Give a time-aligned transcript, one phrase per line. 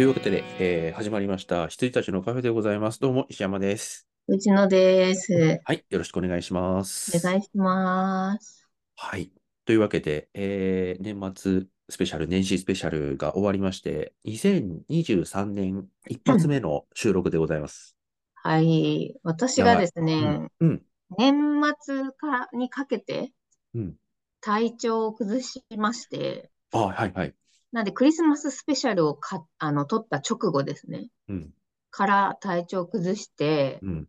[0.00, 1.68] というわけで、えー始まりました。
[1.68, 3.00] 羊たちのカフェでございます。
[3.00, 4.08] どうも、石山です。
[4.28, 5.60] 内野です。
[5.62, 7.20] はい、よろしくお願いしまおす。
[7.20, 8.66] 願いします。
[8.96, 9.30] はい。
[9.66, 17.94] というわけで、えー年末スペシャル、年始スペシャルが終わりまして、2023年一発目の収録でございます。
[18.36, 19.14] はい。
[19.22, 20.82] 私がですうねん、、うん、
[21.18, 23.34] 年末かにかけて
[23.74, 23.96] うん。
[24.40, 27.34] 体調を崩しまして、あ、はい、はい。
[27.72, 31.54] なんでクリスマススペシャルをか、あの、撮った直後ですね、うん、
[31.90, 34.08] から体調を崩して、うん、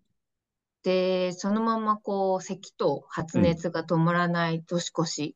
[0.83, 5.35] で、そのままこう、咳と発熱が止まらない年越し。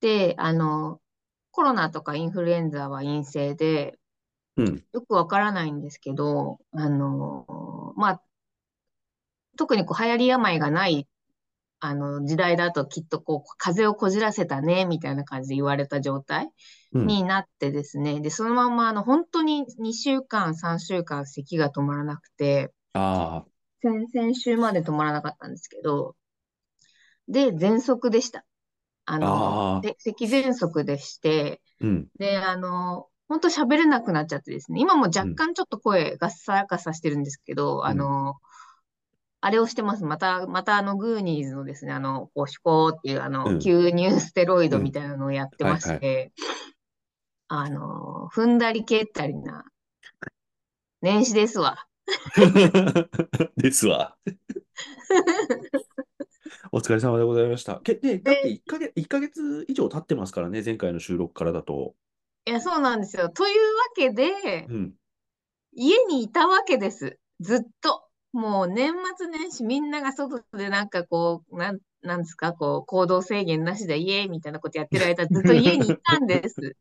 [0.00, 1.00] で、あの、
[1.50, 3.98] コロナとかインフルエンザは陰性で、
[4.56, 8.22] うん、よくわからないんですけど、あの、まあ、
[9.56, 11.08] 特にこう流行り病がない、
[11.80, 16.50] あの、時代だときっとこう、風邪をこじらせたね、みたいな感じで言われた状態
[16.92, 17.06] うん。
[17.06, 23.44] になってですね、で、そのままあの、本当に2週間、3週間咳が止まらなくて、あ
[23.80, 26.16] 先々週まで止まらなかったんですけど、
[27.28, 28.44] で、喘息でした。
[29.04, 38.36] ああの、咳喘息でして、ー、うん、で、あの、本当喋れなくなっちゃってですね、今も若干ちょっと声ガッサガサしてるんですけど、あの、
[39.40, 40.04] あれをしてます。
[40.04, 46.32] また、またあの、グーニーズのですね、あの、こう、シュコーっていう、あうんの、吸入ステロイドみたいなのをやってまして、
[47.46, 49.64] あの、踏んだり蹴ったりな、
[51.00, 51.86] 年始ですわ。
[53.56, 54.16] ですわ。
[56.72, 57.80] お疲れ様でございました。
[57.80, 61.94] けで、だって1ヶ月、1ヶ月以上経ってますからね、前回の収録からだと。
[62.46, 63.28] いや、そうなんですよ。
[63.28, 64.94] というわけで、うん。
[65.72, 67.18] 家にいたわけです。
[67.40, 68.07] ずっと。
[68.32, 76.76] もう年末年始みんなが外でなんかこう、なん、なんですか、こう、行動制限なしでイエーイみたいなことやってる間ずっと家にいたんです。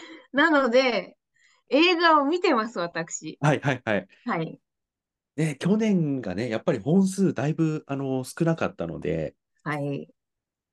[0.32, 1.16] なので、
[1.70, 3.40] 映画を見てます、私。
[3.40, 4.08] はいはいはい。
[4.24, 4.60] はい。
[5.36, 9.34] ね、去年がね、やっぱり本数だいぶ、あの、少なかったので、
[9.64, 10.08] はい。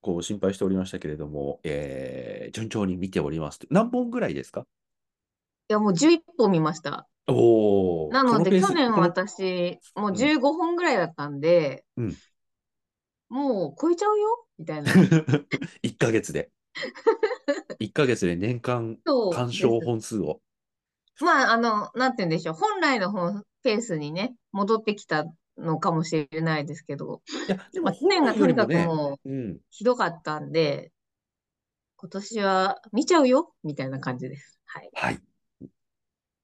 [0.02, 3.60] こう、心配しておりましたけれども、えー順調に見ております。
[3.70, 4.62] 何本ぐらいですか？
[4.62, 4.66] い
[5.70, 7.08] や、もう11本見ました。
[7.28, 12.18] おー、なので、去年この私、もううん15本ぐらいだったんで、うん
[13.30, 14.48] もう超えちゃうよ？
[14.58, 14.92] みたいな。
[15.84, 16.52] 1ヶ月で。
[17.80, 20.42] 1ヶ月で年間そう鑑賞本数を。
[21.22, 22.56] まあ、あの、なんて言うんでしょう。
[22.56, 25.26] 本来の本ペースにね、戻ってきた
[25.58, 29.60] のかもしれないですけど、いや、でまあ、も本去年がとにかくもね、もううん。
[29.70, 30.92] ひどかったんで、
[31.98, 33.54] 今年は見ちゃうよ？
[33.64, 34.60] みたいな感じです。
[34.66, 34.90] はい。
[34.94, 35.22] はい。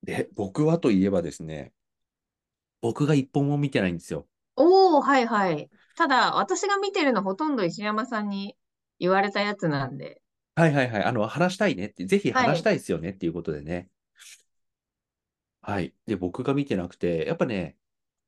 [0.06, 1.74] で、僕はといえばですね、
[2.82, 4.28] 僕が一本も見てないんですよ。
[4.56, 5.70] おー、はいはい。
[5.96, 8.56] ただ、私が見てるのほとんど石山さんに
[9.00, 10.22] 言われたやつなんで、
[10.56, 11.04] はいはいはい。
[11.04, 13.90] あの、話したいねって、ぜひはい話したいですよねっていうことでね。
[15.62, 15.94] はい。
[16.06, 17.78] で、僕が見てなくて、やっぱね、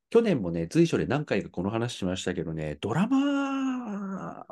[0.09, 4.47] 去年もね、随所で何回かこの話しましたけどね、ドラマ、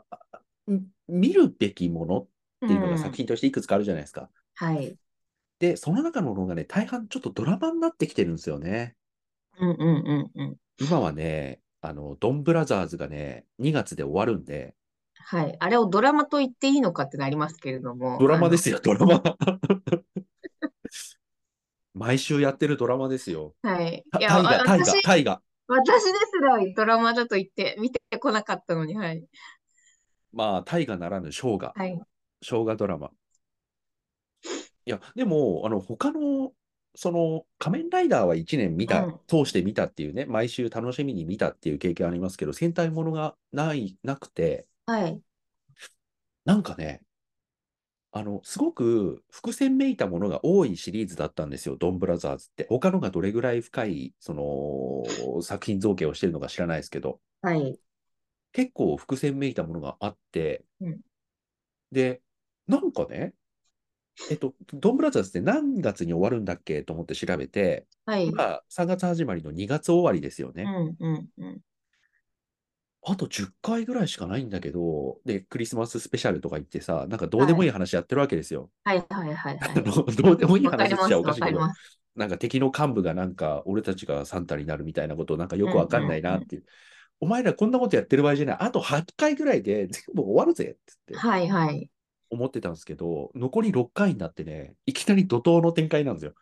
[0.72, 2.28] ん見るべきものっ
[2.68, 4.30] ていうのうんが作品としていくつかあるじゃないですか。
[4.56, 4.98] はい。
[5.60, 8.96] で、その中のものがね、大半ちょっとドラマになってきてるんですよね。
[9.60, 10.56] うんうんうんうん。
[10.80, 14.76] 今はね、あの、ドンブラザーズがね、2月で終わるんで、
[15.28, 15.56] はい。
[15.60, 19.24] あれをドラマと言っていいのかってなりますけれども、ドラマですよ、ドラマ。
[21.96, 23.56] 毎週やってるドラマですよ。
[23.64, 24.04] はい。
[24.12, 25.42] たいや、大河、大河、私、大河。
[25.68, 29.26] 私ですらドラマだと言って見てこなかったのに、はい。
[30.34, 32.00] まあ、大河ならぬ生姜、はい。
[32.42, 33.12] 生姜ドラマ。
[34.86, 36.54] いや、でも、あの、他の、
[36.96, 45.22] その、仮面ライダーは1年見た、うん通して見たっていうね、毎週楽しみに見たっていう経験ありますけど、戦隊ものがない、なくて、はい。
[46.46, 47.02] なんかね、
[48.12, 52.66] あの、すごく伏線めいたものが多いシリーズだったんですよ、ドンブラザーズって。
[52.70, 57.78] 他のがどれぐらい深い、その、作品造形をしてるのか知らないですけど、はい。
[58.54, 61.02] 結構伏線めいたものがあって、うん
[61.92, 62.22] で、
[62.68, 63.34] なんかね、
[64.30, 68.28] えっと、ドンブラザーズって何月に終わるんだっけと思って調べて、はい。
[68.28, 70.64] 今、3月始まりの2月終わりですよね。
[70.64, 71.60] うんうんうん。
[73.08, 78.72] あと10回ぐらいしかないんだけど、で、クリスマススペシャルとか言ってさ、なんかどうでもいい話やってるわけですよ。
[78.84, 79.76] はいはいはいあはい。
[79.84, 81.60] のどうでもいい話しちゃおかしいけど。
[82.16, 86.64] なんか敵の幹部がなんか、俺たちがサンタになるみたいなことをなんかよくわかんないなっていう。
[87.20, 88.58] お前らこんなことやってる場合じゃない。
[88.60, 90.80] あと8回ぐらいで全部終わるぜって
[91.10, 91.90] 言ってはいはい。
[92.30, 96.34] 思ってたんですけど、残り6回になってね、いきなり怒涛の展開なんですよ。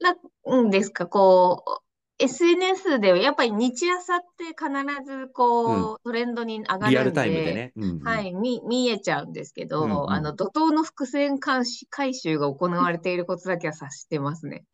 [0.00, 1.90] なんですか、こう、
[2.22, 4.68] SNS でやっぱり日朝って必
[5.06, 7.72] ずこう、トレンドに上がるんリアルタイムでで、ね。
[7.76, 14.64] うんうんはい、見、見えちゃうんですけど、うんうんあの、怒涛の伏線回収回収が行われていることだけは察してますね。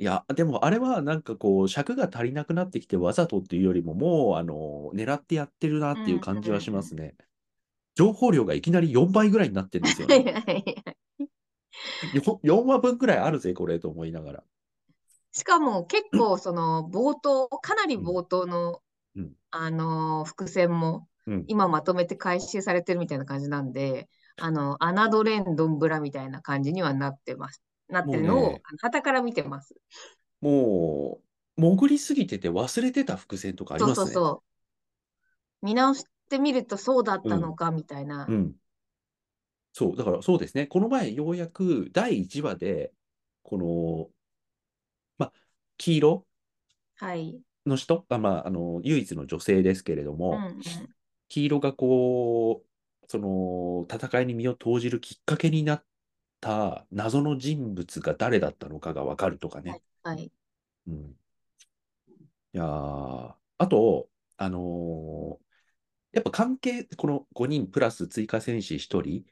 [0.00, 7.16] いや、でもあれはなんかこう、尺が足りなくなってきてわざとっていうよりも、もう、あの、狙ってやってるなっていううん感じはしうんますね。
[7.98, 10.32] 情報量がいきなり4倍ぐらいになってるんですよはいね。
[10.32, 10.64] はいはい
[12.14, 14.44] よ4話分ぐらいあるぜ、これと思いながら。
[15.32, 18.80] しかも結構その冒頭、かなりうん冒頭の、
[19.16, 21.44] うんあの伏線もうん。
[21.48, 27.62] 今まとめて回収されてるみたいな感じなんで、あの、侮れんどんぶらみたいな感じにはなってます。
[27.88, 29.74] なってるのをね、傍から見てます。
[30.40, 31.20] も
[31.58, 34.04] う、潜りすぎてて忘れてた伏線とかありそうますね。
[34.06, 34.42] そうそ
[35.62, 35.66] う。
[35.66, 38.28] 見直してみるとそうだったのかみたいな。
[38.28, 38.56] うん。
[39.72, 40.66] そう、だからそうですね。
[40.66, 42.92] この前、ようやく第1話で、
[43.42, 44.10] この、
[45.18, 45.32] まあ、
[45.76, 46.26] 黄色
[46.96, 47.42] はい。
[47.66, 50.94] の人、あまあ、あの、唯一の女性ですけれどうんも、うん。
[51.28, 55.84] 黄色がこう、その、戦いに身を投じるきっかけになっ
[56.40, 59.80] た謎の人物が誰だったのかがわかるとかね。
[60.02, 60.32] はい。
[60.86, 61.16] うん。
[62.54, 65.47] いやーあと、あのー
[66.18, 69.24] やっぱ関係、この5人プラス追加戦士1人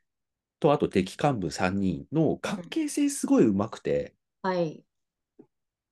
[0.61, 4.85] と、あと敵幹部3人の関係性すごい上手くて、はい。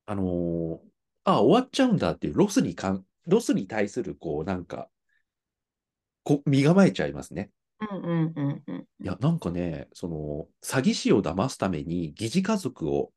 [0.07, 0.79] あのー
[1.25, 4.89] あ、終わっちゃうんだっていうロスにかん、ロスに対する、こう、なんか、
[6.23, 7.51] こ身構えちゃいますね。
[7.81, 8.77] うんうんうんうん。
[9.01, 13.13] いや、なんかね、その、詐欺師を騙すために疑似家族を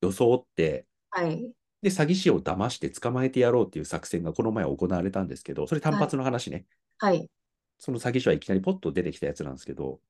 [0.00, 1.52] 装って、はい。
[1.80, 6.66] で、詐欺師を騙して捕まえてやろうっていう作戦がこの前行われたんですけど、それ単発の話ね。
[7.00, 7.30] はい。
[7.78, 10.00] その詐欺師はいきなりポッと出てきたやつなんですけど、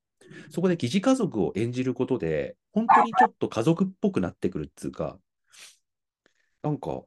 [0.51, 5.19] そこで疑似家族を演じることで、本当にちょっと家族っぽくなってくるっていうか、
[6.63, 7.05] なんか、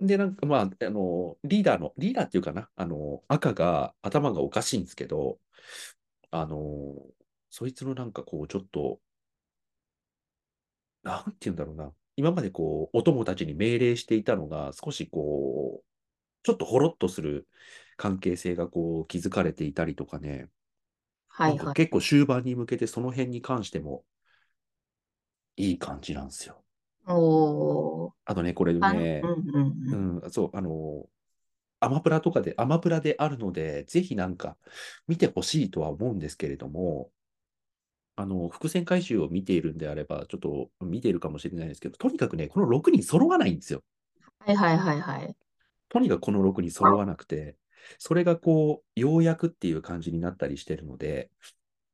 [0.00, 5.38] で、なんか、まあ、あの、リーダーの、リーダーっていうかな、あの、赤が頭がおかしいんですけど、
[6.30, 6.94] あの、
[7.50, 9.00] そいつのなんかこう、ちょっと、
[11.02, 15.84] なんて言うんだろうな、今までこう、お供たちに命令していたのが、少しこう、
[16.44, 17.48] ちょっとほろっとする
[17.96, 20.48] 関係性がこう、築かれていたりとかね、
[21.28, 21.74] はいはい。
[21.74, 24.04] 結構終盤に向けてその辺に関しても
[25.56, 26.62] いい感じなんですよ。
[27.06, 28.12] おー。
[28.24, 29.56] あとね、これあねう、んうん
[29.92, 30.22] うん。
[30.22, 31.06] うん、そう、あの、
[31.80, 34.56] アマプラとかで、アマプラであるので、ぜひなんか
[35.08, 37.10] 見てほしいとは思うんですけれども、
[38.16, 43.82] あの、伏線回収を見ているんであれば、ちょっと見ているかもしれないですけど、とにかくね、この6人揃わないんですよ。
[44.38, 45.36] はいはいはいはい。
[45.88, 47.56] とにかくこの6人揃わなくて、
[47.98, 51.30] それがこう、ようやくっていう感じになったりしてるので、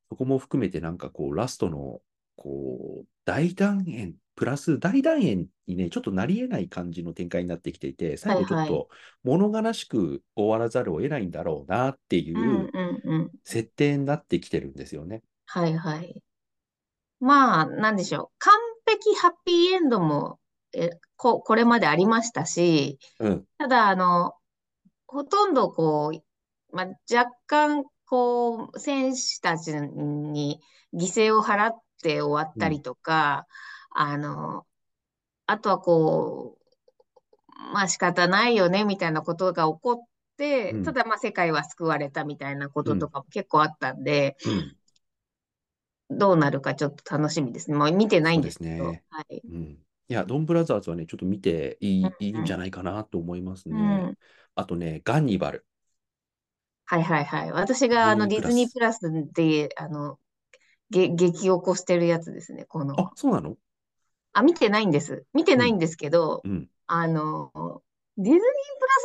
[0.08, 2.00] そこも含めてなんかこう、ラストの、
[2.36, 8.88] こう、大団円、プラス大団円にね、ちょっとなり得ない感じの展開になってきていて、最後ちょっと
[9.22, 12.70] 物悲しく終わらざるを得ないんだろうなっていう。
[13.44, 15.22] 設定になってきてるんですよね。
[15.46, 16.22] はいはい。
[17.20, 18.36] まあ、なんでしょう。
[18.38, 18.54] 完
[18.86, 20.38] 璧ハッピーエンドも、
[20.72, 23.44] え、こ、これまでありましたし、うん。
[23.58, 24.34] ただ、あの、
[25.10, 30.60] ほとんどこう、まあ、若干、こう、選手たちに
[30.94, 33.46] 犠牲を払って終わったりとか、
[33.90, 34.66] あの、
[35.46, 39.96] あとはこう、まあ仕方ないよね、みたいなことが起こっ
[40.36, 44.76] て、うんただまあ世界は救われたみたいなこととかも結構あったんで、うん。
[46.18, 47.76] どうなるかちょっと楽しみですね。
[47.76, 48.84] もう見てないんですけど。
[48.84, 49.42] ねはい。
[49.44, 49.78] うん。
[50.08, 54.14] いや、ドンブラザーズはね、ちょっと見ていい、うんいいんじゃないかなと思いますうね。
[54.56, 54.60] ん。
[54.60, 55.66] あとね、ガンニバル。
[56.86, 57.52] はいはいはい。
[57.52, 59.00] 私があのディズニープラス
[59.32, 60.18] で、あの、
[60.90, 62.64] げ、激起こしてるやつですね。
[62.64, 63.56] この、あ、そうなの？
[64.32, 65.24] あ、見てないんです。
[65.32, 66.68] 見てないんですけど、うん。
[66.86, 67.52] あの、
[68.16, 68.46] ディズニープラ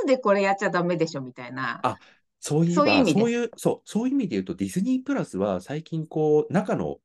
[0.02, 1.80] スでこれやっちゃダメでしょみたいな。
[1.84, 1.98] あ
[2.40, 6.98] そういえば、そういう意味ですそういう、そう、そういう意味で言うと、ディズニープラスは最近こう、中の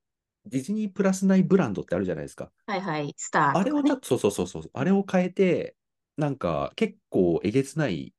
[0.47, 2.51] ディズニープラス内ブランドってあるじゃないですか。
[2.67, 3.15] はいはい。
[3.17, 4.01] スターとかねあれをちょっ。
[4.01, 5.77] と、そうそうそうそう、あれを変えて、
[6.17, 8.15] なんか結構えげつない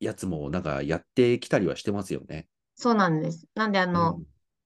[0.00, 2.48] やつもなんかやってきたりはしてますよね。
[2.74, 3.46] そうなんです。
[3.54, 4.24] なんであの、うん。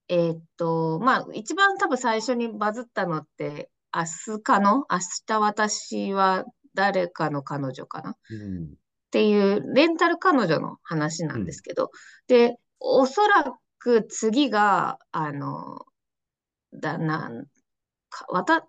[0.09, 4.85] えーっと、まあ、一番多分最初にバズったのって、明日かの？
[4.91, 8.11] 明日私は誰かの彼女かな？
[8.11, 8.75] っうん。
[9.11, 11.91] ていうレンタル彼女の話なんですけど、
[12.27, 15.85] で、おそらく次が、あの、
[16.73, 17.47] だ、なん、
[18.11, 18.63] か、わた、ん？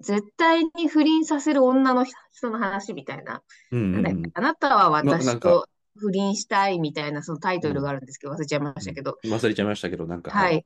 [0.00, 3.42] 絶対に不倫させる女の人の話みたいな。
[3.72, 9.16] うんうんうんあなたは私と不倫したいみたいなそのタイトルがあるんですけど、忘れちゃいましたけど。
[9.24, 10.58] 忘れちゃいましたけど、なんか、ははい。
[10.58, 10.64] い。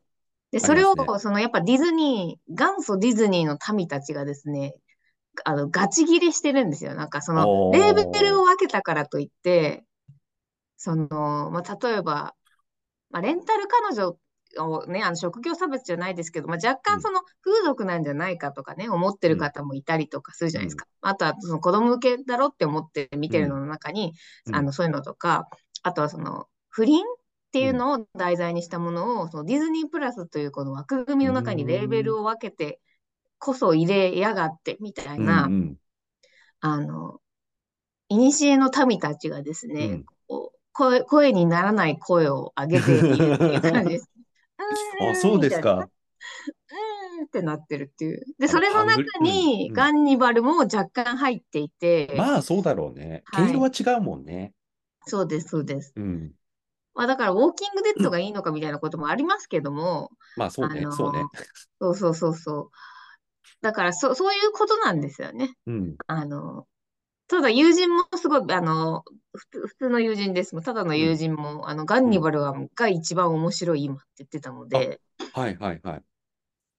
[0.51, 4.75] で、あそれをそのやっぱディズニー、元祖ディズニーの民たちがですね、
[5.45, 6.95] あの、ガチ切れしてるんですよ。
[6.95, 9.85] なんかその、レーベルを分けたからといって、
[10.77, 12.35] その、まあ、例えば、
[13.11, 14.19] まあ、レンタル彼女
[14.59, 17.01] をね、あの職業差別じゃないですけど、まあ、若うん。
[17.01, 20.87] 干その風俗なんじゃないかとかね、思ってる方もいたりとかするじゃないですか。
[21.03, 24.15] あとはその子供向けだろって思って見てるのの中に、
[24.47, 24.55] うん。
[24.55, 25.49] あのそういうのとか、
[25.83, 32.81] あとはその不倫っていうのを題材にしたものを、そのディズニープラスというこの枠組みの中にレーベルを分けて
[33.39, 35.77] こそ入れやがってみたいな、うんうん。
[36.61, 37.21] あの、
[38.11, 40.07] 古の民たちがですね、うん。
[40.27, 44.11] こう声、声にならない声を上げているっていう感じです。
[45.11, 45.89] あ、そうですか。
[46.71, 48.25] うーんってなってるっていう。
[48.39, 53.23] で、それの中にガンニバルも若干入っていて、まあ、そうだろうね。
[53.27, 54.53] はい毛色は違うもんね。
[55.07, 55.95] そうです、そうです。
[55.97, 56.33] うん。
[56.95, 61.25] まあだから、ウォーキングデッドがいいのかみたいなこともありますけども、まあ、そうねそうね。
[61.81, 62.71] そうそうそうそう。
[63.63, 65.55] だから、そ、そういうことなんですよね。
[65.67, 65.97] うん。
[66.07, 66.67] あの、
[67.29, 69.05] ただ友人もすごい、あの、
[69.35, 70.65] 普通、の友人ですもん。
[70.65, 75.01] ただの友人も、あの、ガンニバルはが一番面白い今って言ってたので、
[75.33, 76.05] はいはいはい。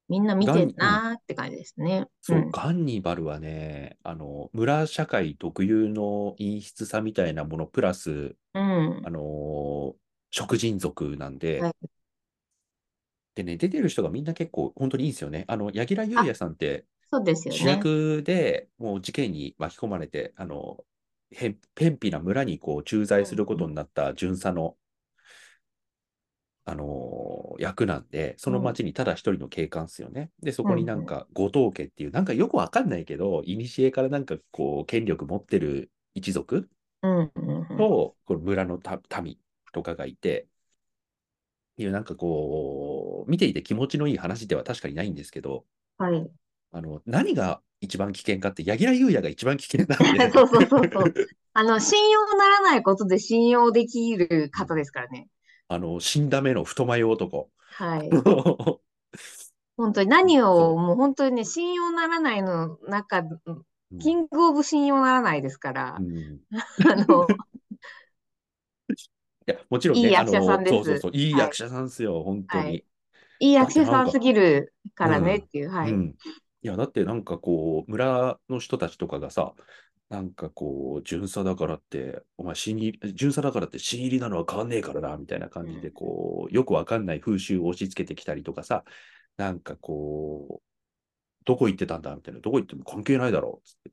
[0.09, 2.07] みんな見てんなーって感じですね。
[2.21, 2.51] そうう、ん。
[2.51, 9.03] ガンニバルはね、あの、村社会特有の陰湿さみたいなもの、プラス、うん。
[9.03, 9.95] あの、
[10.31, 11.89] 食人族なんで、はい
[13.35, 15.45] でね、出てる人がみんな結構本当にいいんですよね。
[15.47, 17.65] あの、柳楽優弥さんってそうですよ主ね。
[17.67, 20.83] 役でもう事件に巻き込まれて、あの、
[21.31, 24.77] へん、偏僻な村にこう駐在することになった巡査の、
[26.65, 30.31] あの役なんで、その町にただ一人の警官っすよね。
[30.41, 36.69] で、そこになんか後藤家っていう、なんかよくわかんないけど、古からなんかこう、権力持ってる一族
[37.01, 37.77] うんうんうん。
[37.77, 39.37] と、この村のた民
[39.73, 40.47] とかがいて、
[41.77, 45.65] いうなんかこう、見ていて気持ちのいい話では確かにないんですけど、
[45.97, 46.31] はい。
[46.71, 50.19] あの、何が一番危険かって、柳楽優弥が一番危険なんで。
[50.31, 51.13] そうそうそうそう。
[51.53, 55.27] あの、信用ならないことで信用できる方ですからね。
[55.67, 57.49] あの、死んだ目の太眉男。
[57.71, 58.09] はい。
[58.09, 58.23] う
[59.77, 63.29] 本当に何を、もう本当にね、信用ならないの中、ん
[63.99, 66.39] キングオブ信用ならないですからう、ん
[66.85, 67.27] あの、
[69.47, 72.63] いや、もちろんね、いい役者さんですそうそうそう、いいはい役者さんですよ、本当に。
[72.65, 72.85] はい
[73.41, 75.91] いい役者さんすぎるからねうんっていう、はい。
[75.91, 76.15] うん。
[76.61, 79.53] いや、だってなんかこう、村の人たちとかがさ、
[80.09, 88.83] なんかこう、巡査だからって、お前、新入り、巡査だからって新入りなのは変わんねえからな、みたいな感じで、こう、よくわかんない風習を押し付けてきたりとかさ、
[89.37, 90.63] なんかこう、
[91.45, 93.91] どこ行ってたんだみたいな、どこ行っても関係ないだろう、つって。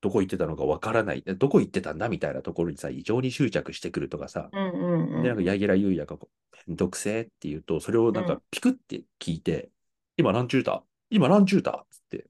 [0.00, 5.44] どこ行ってたのかわからない、どこ行ってたんだみたいなところにさ、異常に執着してくるとかさ、うんうんうで、なんか、ん。
[5.44, 8.42] 柳楽優弥がこう、めんどくせえって言うと、それをなんかうん。
[8.50, 9.70] ピクって聞いて、
[10.16, 10.84] 今何中だ？
[11.12, 12.26] 今何中だつって、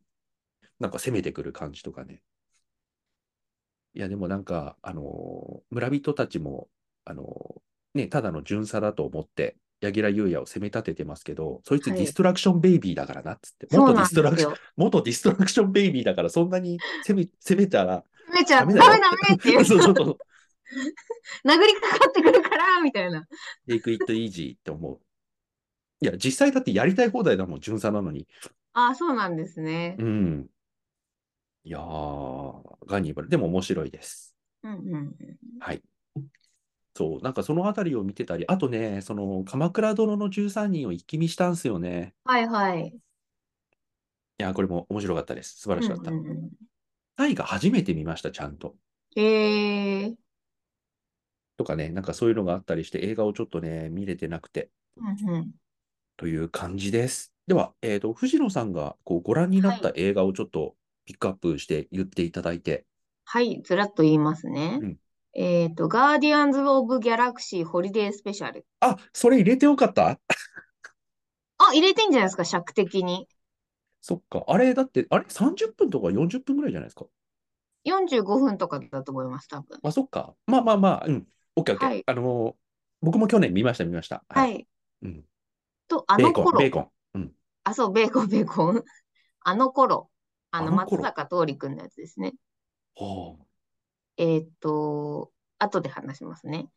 [0.81, 2.23] なんか攻めてくる感じとかね。
[3.95, 6.69] いや、でもなんか、あのー村人たちも、
[7.05, 13.67] あのーね、ただの巡査だと思って、柳楽優弥を責め立ててますけど、そいつはいディストラクションベイビーだからな、つって。
[13.71, 14.55] そう元ディストラクション。
[14.77, 20.19] 元ディストラクションベイビーだから、そんなに攻め、攻めたらめちゃダメダメだよダメっていう、 そうそうそう。
[21.47, 23.27] 殴りかかってくるから、みたいな。
[23.69, 25.01] take it easy って思う。
[26.01, 28.27] いや、実際だってやりたい放題だもん、巡査なのに。
[28.75, 29.97] ああ、そうなんですね。
[29.99, 30.49] うん。
[31.65, 33.29] いやー、ガンニバル。
[33.29, 34.35] でも面白いです。
[34.63, 35.17] うんうんうん。
[35.61, 35.83] はい。
[36.95, 42.15] そう、なんかそのあたりを見てたり、あとね、その、鎌倉殿の13人を一気見したんすよね。
[42.25, 42.89] はいはい。
[44.39, 45.59] いや、これも面白かったです。
[45.61, 46.11] 素晴らしかった。
[46.11, 46.51] うんうんうん
[47.17, 48.77] タイが初めて見ました、ちゃんと。
[49.17, 49.23] へ
[50.05, 50.17] え。
[51.57, 55.53] とかね、なんかそういうのがあったりして、映画をちょっとね、見れてなくて、うんうん。
[56.17, 57.32] という感じです。
[57.47, 62.85] では、えっと、藤野さんがこうご覧になった映画をちょっとピックアップして言っていただいて、
[63.25, 64.79] はい、ずらっと言いますね。
[64.83, 64.97] うん
[65.35, 68.67] えっと、ガーディアンズ・オブ・ギャラクシー・ホリデー・スペシャル。
[68.81, 70.21] あ、それ入れてよかった？
[71.57, 73.27] あ、入れてんじゃないですか、尺的に。
[74.03, 74.45] そっか。
[74.49, 77.07] あれ、だって、あれ ?30 分とか40分ぐらいじゃないですか
[77.85, 79.79] ？45分とかだと思います、多分。
[79.83, 80.35] あ、そっか。
[80.47, 81.27] まあまあまあ、うん。
[81.57, 81.89] オッケーオッケー。
[81.89, 82.55] はいあのー
[83.05, 84.23] 僕も去年見ました、見ました。
[84.29, 84.47] は。
[84.47, 84.65] い。
[85.03, 85.25] うん。
[85.89, 86.89] と、あベーコン、の頃ベー、コン。
[87.65, 87.71] うん。
[87.71, 88.83] あ、そう、ベーコン、ベーコン。
[89.41, 90.11] あの頃、
[90.51, 92.35] あの、松坂桃李君のやつですね。
[92.95, 93.47] ほう。
[94.17, 96.69] えーっと、後で話しますね。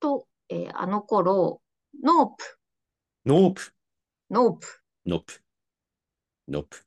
[0.00, 1.62] と、えーあの頃、
[2.02, 2.58] ノープ、
[3.24, 3.72] ノープ、
[4.30, 4.66] ノープ、
[5.06, 5.42] ノープ、
[6.48, 6.86] ノープ。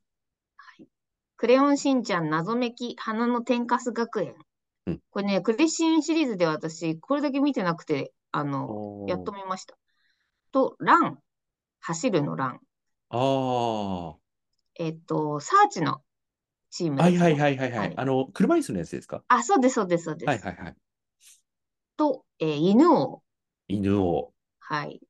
[1.36, 4.34] クレヨンしんちゃん謎めき花の天かす学園。
[4.86, 9.76] うんこれね、クレしんシリーズで私、これだけ見てなくて、あの、おやっと見ました。
[10.52, 11.18] と、ラン、
[11.80, 12.60] 走るのラン。
[13.10, 14.16] あ
[14.76, 16.02] えっと、サーチの
[16.70, 17.04] チームあ。
[17.04, 17.16] はい。
[17.16, 17.94] はいはいはいははいい。
[17.96, 19.22] あの、車椅子のやつですか？
[19.28, 20.28] あ、そうです、そうです、そうです。
[20.28, 20.76] はいはいはい。
[21.96, 23.22] と、えー犬王。
[23.68, 24.32] 犬を。
[24.60, 25.00] はい。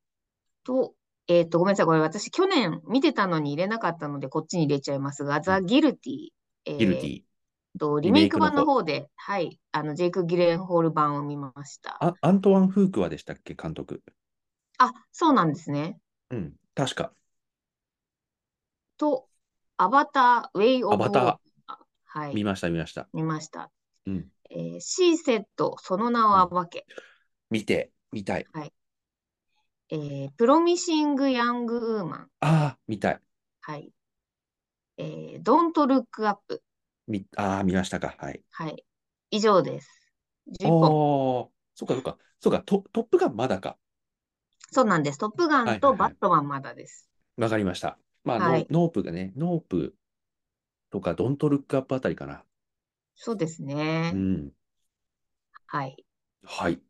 [0.65, 0.95] と、
[1.29, 1.87] えっと、ごめんなさい。
[1.87, 6.29] これ私去年見てたのに入れなかったので、こっちに入れちゃいますが、ザ・ギルティ、
[6.67, 7.23] えギルティ。
[7.79, 11.99] と、リメイク版の方で、はい、あの、ジェイク・ギレンホール版を見ました。
[12.01, 14.03] あ、アントワン・フークはでしたっけ、監督。
[14.79, 15.99] あ、そうなんですね。
[16.31, 17.16] うん、確か。
[18.97, 19.29] と、
[19.77, 21.37] アバター・ウェイ・オブ・アバター
[22.07, 23.09] はい、見ました、見ました。
[23.13, 23.71] 見ました。
[24.07, 24.31] うん。
[24.51, 26.87] えーシーセット、その名は暴け。
[27.51, 28.47] 見て、見たい。
[29.91, 32.31] えープロミシング・ヤング・ウーマン。
[32.41, 33.21] ああ、見たい。
[33.61, 33.93] はい。
[34.99, 36.63] えー、ドント・ルック・アップ。
[37.07, 38.15] み、ああ、見ましたか。
[38.19, 38.43] はい。
[38.51, 38.85] はい。
[39.31, 39.89] 以上です。
[40.61, 40.91] 11お本。
[41.45, 42.19] ー、そうか、そうか。
[42.41, 43.77] そうか、ト、トップガンまだか。
[44.73, 45.19] そうなんです。
[45.19, 47.09] トップガンとはいはいはいバットマンまだです。
[47.37, 47.99] わかりました。
[48.27, 49.97] まあ、はいノノープがね、ノープ
[50.91, 52.45] とか、ドントルックアップあたりかな。
[53.17, 53.63] そうです
[54.11, 54.17] うね。
[54.17, 54.53] ん。
[55.67, 56.05] はい。
[56.45, 56.81] はい。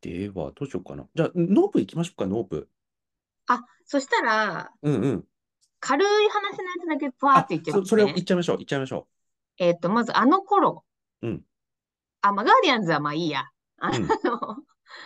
[0.00, 1.06] では、どうしようかな。
[1.14, 2.68] じゃあ、ノープ行きましょうか、ノープ。
[3.46, 5.28] あ、そしたら、うんうん。
[5.80, 9.08] 軽い話のやつだけパーあって言っちゃいそ、ますそれをっちゃいましょう、言っちゃいましょ
[9.58, 10.82] えっと、まずあの頃。
[11.22, 11.44] うん
[12.22, 13.44] あ、まあ、ガーディアンズはまあいいや。
[13.78, 14.56] あうんの、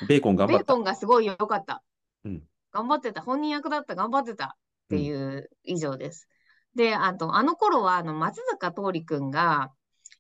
[0.00, 0.07] う。
[0.07, 0.76] ベーコン頑張っーコ。
[0.76, 1.83] ンがすごい良かった。
[2.25, 2.49] うん。
[2.73, 3.23] 頑張ってた。
[3.23, 3.95] 本人役だった。
[3.95, 4.57] 頑張ってた。
[4.87, 6.29] っていう以上です。
[6.75, 9.73] で、あと、あの頃は、あの、松坂桃李くんが、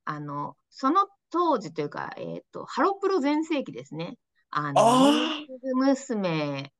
[0.04, 4.16] あの、その当時というか、えっと、ハロプロ全盛期ですね。
[4.50, 5.12] あの、あ
[5.74, 6.72] 娘。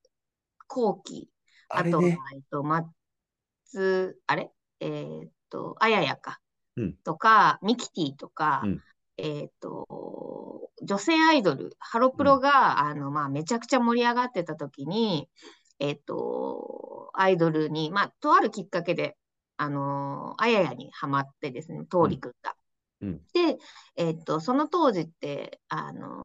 [0.69, 1.29] 後期、
[1.69, 2.19] あとね。
[2.35, 4.53] えっと、松、あれ？
[4.79, 6.41] えっと、あややか。
[6.77, 8.81] うんとか、ミキティとか、うん
[9.17, 15.29] えっと、女性アイドル、ハロプロが、あの、まあ、めちゃくちゃ盛り上がってた時に、
[15.81, 19.17] えっと、アイドルに、まあ、とあるきっかけで、
[19.57, 22.55] あの、あややにハマってですね、桃李くんが。
[23.01, 23.21] うん。
[23.33, 23.59] で、
[23.97, 26.23] えっと、その当時って、あの、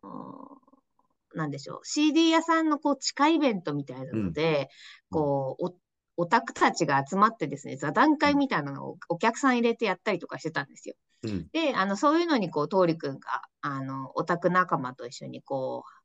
[1.33, 4.69] なんでしょう、CD 屋さんのこう地下イベントみたいなので、
[5.11, 5.75] うんこう、お
[6.17, 10.95] オタクたちが集まってですね、座談会みたいなのをお客さん入れてやったりとかしてたんですよ。
[11.23, 11.47] うん。
[11.51, 16.04] で、あの、そういうのに、こう、桃李くんが、あの、オタク仲間と一緒に、こう、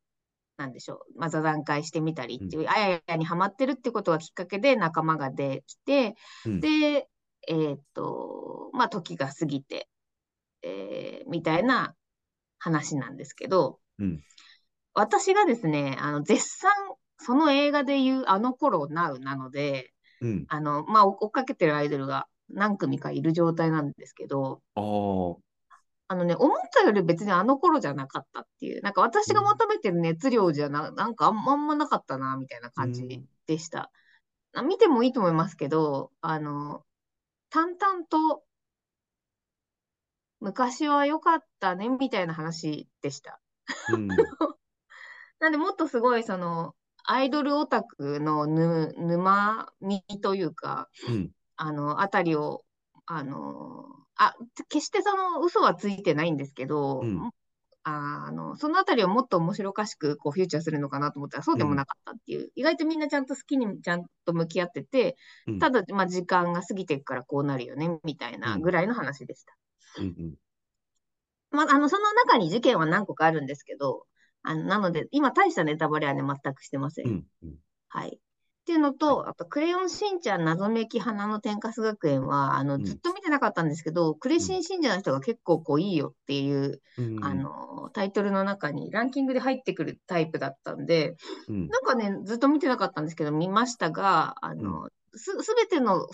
[0.60, 7.08] なんでしょう、まあ、座談会してみたりっていう、あややにハマってるってことがきっかけで仲間ができて、うんで、
[7.48, 9.88] えーっと、まあ、時が過ぎて、
[10.62, 11.94] えーみたいな
[12.58, 14.20] 話なんですけど、うん。
[14.92, 16.70] 私がですね、あの、絶賛、
[17.18, 20.44] その映画で言うあの頃なうなので、うん。
[20.48, 24.60] あの、まあ、追っかけてるアイドルが何組かいる状態なんですけど、
[26.10, 33.92] あのね、思ったより別にあの頃じゃなかったっていう、なんか私が求めてる熱量じゃな、なんかあんまなかったな、みたいな感じでした。
[34.52, 36.84] あ見てもいいと思いますけど、あの、
[37.48, 38.42] 淡々と、
[40.40, 43.40] 昔は良かったね、みたいな話でした。
[43.92, 44.08] うん。
[45.38, 51.30] なんで、もっとすごい、その、アイドルオタクのぬ沼みというか、うん。
[51.54, 52.64] あの、あたりを、
[53.12, 54.34] あの、あ、
[54.68, 57.30] 決してその嘘はついてないんですけど、うん
[57.82, 69.56] あの、そのあたりをもっと面白おかしくこうフューチャーするのかなと思ったらそうでもなかったっていう、意外とみんなちゃんと好きにちゃんと向き合ってて、うんただ、まあ、時間が過ぎていくからこうなるよね、みたいなぐらいの話でした。
[70.02, 70.04] うん。
[70.04, 70.34] うん。
[71.50, 74.04] まあ、あの、その中に事件は何個かあるんですけど、
[74.42, 77.06] あの、なので、今大したネタバレはね、全くしてません。
[77.08, 77.26] うん。
[77.42, 77.54] うん。
[77.88, 78.20] はい。
[78.70, 87.24] っていうのと、あと、クレヨンしんちゃん謎めき花の天かす学園は、あの、うんずっと見てなかったんですけど、クレシン信者の人が結構こういいよっていう、うん。
[87.24, 91.16] あの、タイトルの中にランキングで入ってくるタイプだったんで、
[91.48, 91.68] うん。
[91.68, 96.06] なんかね、ずっと見てなかったんですけど、見ましたが、あの、す、すべての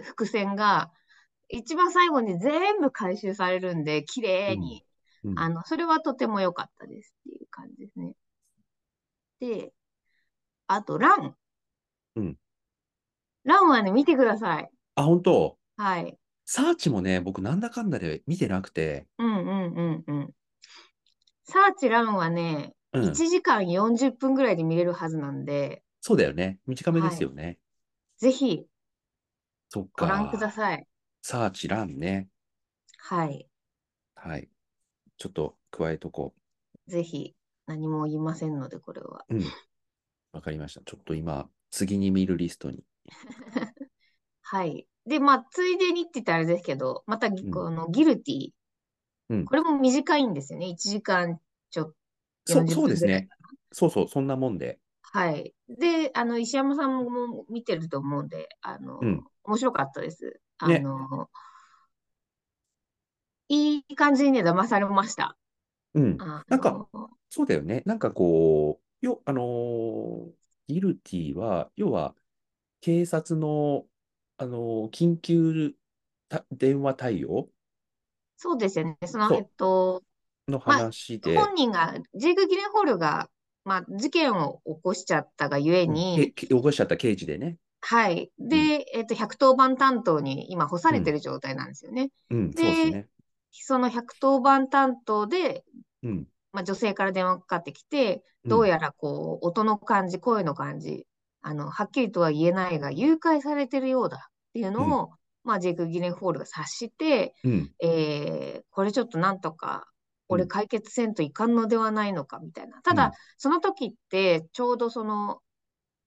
[0.00, 0.92] 伏線が、
[1.48, 4.84] 一番最後に全部回収されるんで、綺麗に、
[5.24, 5.38] うん。
[5.38, 8.14] あの、それはとても良かったですっていう感じですね。
[9.40, 9.72] で、
[10.72, 11.34] あと、ラン。
[12.16, 12.36] うん。
[13.44, 14.70] ランはね、見てください。
[14.96, 15.58] あ、本当？
[15.76, 16.16] はい。
[16.44, 20.30] サーチもね、僕なんだかんだで見てなくて、うんうんうんうん。
[21.44, 23.12] サーチランはね、うん1。
[23.12, 26.58] 時間40分ぐらいで見れるはずなんで、そうだよね。
[26.66, 27.58] 短めですよね。
[28.18, 28.64] ぜひ
[29.68, 30.52] そっご覧くだか。
[30.52, 30.86] さい。
[31.22, 32.28] サーチランね。
[32.98, 33.46] はい。
[34.16, 34.48] はい。
[35.16, 36.34] ちょっと加えとこ
[36.88, 37.34] ぜひ
[37.66, 39.24] 何も言いませんので、これは。
[39.28, 39.36] う。
[39.36, 39.44] うん。
[40.32, 40.80] わかりました。
[40.80, 42.84] ちょっと今、次に見るリストに。
[44.42, 44.86] はい。
[45.06, 48.50] で、まあ、ついでにって言ったらあれですけど、また、んこのギルティ。
[49.30, 50.66] うんこれも短いんですよね。
[50.68, 51.94] 1時間ちょっと。
[52.46, 53.28] そ、40そうですね。
[53.72, 54.78] そうそう、そんなもんで。
[55.02, 55.54] はい。
[55.68, 60.40] で、あの、石山さんも見てると思うんで、あの、うん面白かったです。
[60.58, 61.30] あねの、
[63.48, 65.36] いい感じにね、騙されました。
[65.94, 66.16] うん。
[66.18, 67.82] あなんかのそうだよね。
[67.86, 70.30] なんかこう、よ、あのー
[70.72, 72.14] ギルティは、要は、
[72.80, 73.84] 警察の、
[74.38, 75.72] あのー緊急
[76.28, 77.48] た電話対応？
[78.36, 78.96] そうですよね。
[79.04, 80.02] その、えっそと、
[80.46, 83.28] うのまあ、話で、本人が、ジェイク・ギレンホールが、
[83.64, 87.56] まあ、事件を起こしちゃったがゆえに、け起こしちゃった刑事でね。
[87.82, 88.30] はい。
[88.38, 92.10] うん、で、えっと、110番担当に今干さうん、れてる状態なんですよね。
[92.30, 93.08] うん、そうですで、ね。
[93.52, 95.64] その110番担当で、
[96.02, 101.06] うん、まあ、女性から電話がかかってきて、うん、どうやらこう、音の感じ、声の感じ、
[101.42, 105.10] あの、はっきりとは言えないが、誘拐されてるようだっていううん、のを、
[105.44, 109.88] まあ、ジェイク・ギレンホールが察して、うん、えーこれちょっとなんとか、
[110.28, 112.80] うん、俺解決せんといかんのではないのかみたいな。
[112.82, 115.40] ただ、うん、その時って、ちょうどその、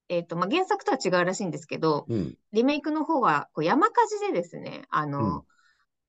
[0.10, 5.45] えっと、まあ、原作とは違うらしいんですけど、うん、リメイクの方は、こう山火事でですね、あうん、の、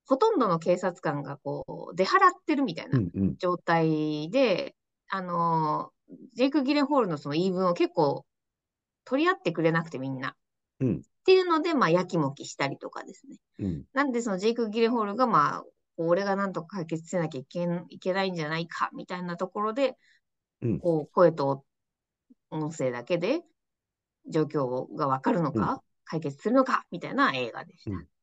[0.06, 4.74] ほとんどの警察官がこう出払ってるみたいうなんうん、状態で、
[5.08, 5.90] あの、
[6.34, 8.26] ジェイク・ギレンホールのその言い分を結構
[9.04, 10.30] 取り合ってくれなくてみんな。
[10.30, 10.34] っ
[10.80, 13.36] うん、ていうので、まあ、やきもきしたりとかですね。
[13.60, 15.64] うん、なんで、そのジェイク・ギレンホールが、まあ、
[15.96, 19.96] 俺がなんとか解決せなきゃいけん、いけないんじゃないか、みたいなところで、
[20.62, 21.64] うん、こう、声と
[22.50, 23.42] 音声だけで
[24.28, 28.13] 状況がわかるのうん、か、解決するのか、みたいな映画でした。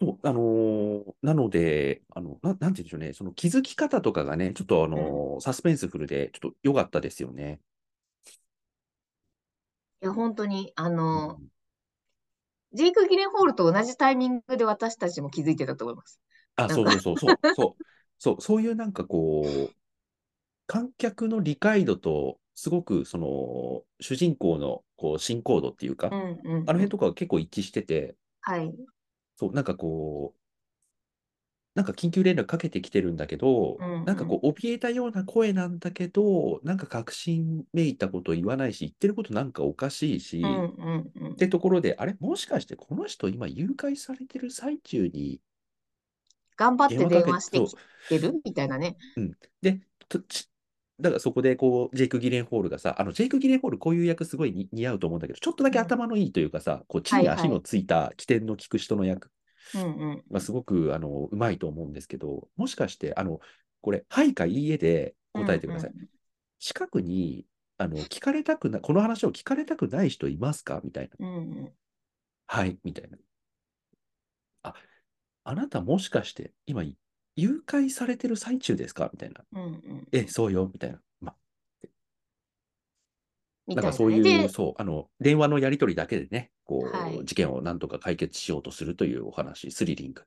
[0.00, 0.08] うん。
[0.08, 5.26] そう、あのーなので、あの、な、なんて言うんでしょうね、その気づき方とかがね、ちょっとあうん。
[5.28, 7.60] のーサスペンスフルで、ちょっと良かったですよね。
[10.02, 11.50] いや、本当に、あうの、ん。
[12.72, 16.20] ジェイク・ギレンホールと同じタイミングで私たちも気づいてたと思います。
[16.56, 17.84] あ、なんかそうそうそう、そう、そう、
[18.18, 19.76] そう、そういうなんかこう、
[20.66, 26.86] 観客の理解度と、すごくその、主人公のこう進行度っていうか、うんうんあのうん。
[26.86, 28.74] 辺とかが結構一致してて、はい。
[29.36, 30.40] そう、なんかこう、
[31.74, 41.32] なんか緊急連絡かけてきてるんだけど、うんなんかこう、怯えたような声なんだけど、なんか確信めいたこと言わないし、言ってることなんかおかしいし、うんうんうん。
[41.34, 45.40] ってところで、あれ、もしかしてこの人今誘拐されてる最中に
[46.56, 47.76] 頑張って電電話かけ、そ話してき
[48.08, 48.40] てる？
[48.44, 48.96] みたいなね。
[49.16, 49.32] う、うん。
[49.62, 50.48] で、とち
[51.00, 55.84] だからそこでこう、ジェイク・ギレンホールがさ、あの、ジェイク・ギレンホールこういう役すごいに似合うと思うんだけど、ちょっとだけうん。
[55.84, 57.26] 頭のいいというかさ、こう、地はいはい。
[57.26, 59.30] に足のついた起点の利く人の役
[59.74, 63.40] うんうんがすごく、あの、うまいと思うんですけど、もしかして、あの、
[63.82, 65.94] これ、はいかいいえでうん答えてください。
[65.94, 66.08] うん
[66.58, 67.46] 近くに、
[67.78, 70.80] あの、聞かれたくな、この話を聞かれたくない人いますか？
[70.84, 71.16] みたいな。
[71.18, 71.76] うんうん。
[72.46, 73.18] はい、みたいな。
[74.62, 74.74] あ、
[75.44, 76.82] あなたもしかして今
[77.36, 79.10] 誘拐されてる最中ですか？
[79.12, 79.44] みたいな。
[79.52, 81.00] うんうんえ、そうよ、みたいな。
[81.20, 81.34] ま
[83.66, 87.14] なんかそうたいう、で、そう、あの、電話のやり取りだけでね、はい。
[87.14, 90.22] こう、事件をなんとか解決しようとするというお話、スリリング。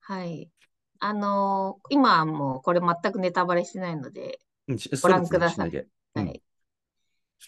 [0.00, 0.50] はい。
[0.98, 4.38] あのー今はもうこれ全くネタバレしてないので、
[4.68, 5.70] うん、しご覧ください。
[5.70, 5.86] で。
[6.14, 6.26] うん。
[6.26, 6.42] はい。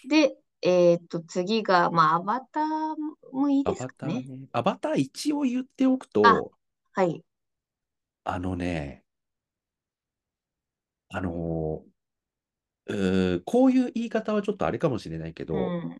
[0.07, 2.95] で、えっと、次が、まあ、アバター
[3.31, 4.13] もいいアですかね。
[4.15, 4.47] バターね。
[4.51, 6.51] アバター一応言っておくあ、と、
[6.93, 7.23] はい。
[8.25, 9.05] あのね、
[11.09, 11.83] あの
[12.87, 15.97] うーこういう言い方はちょっとあれかもしれないけうど、ん。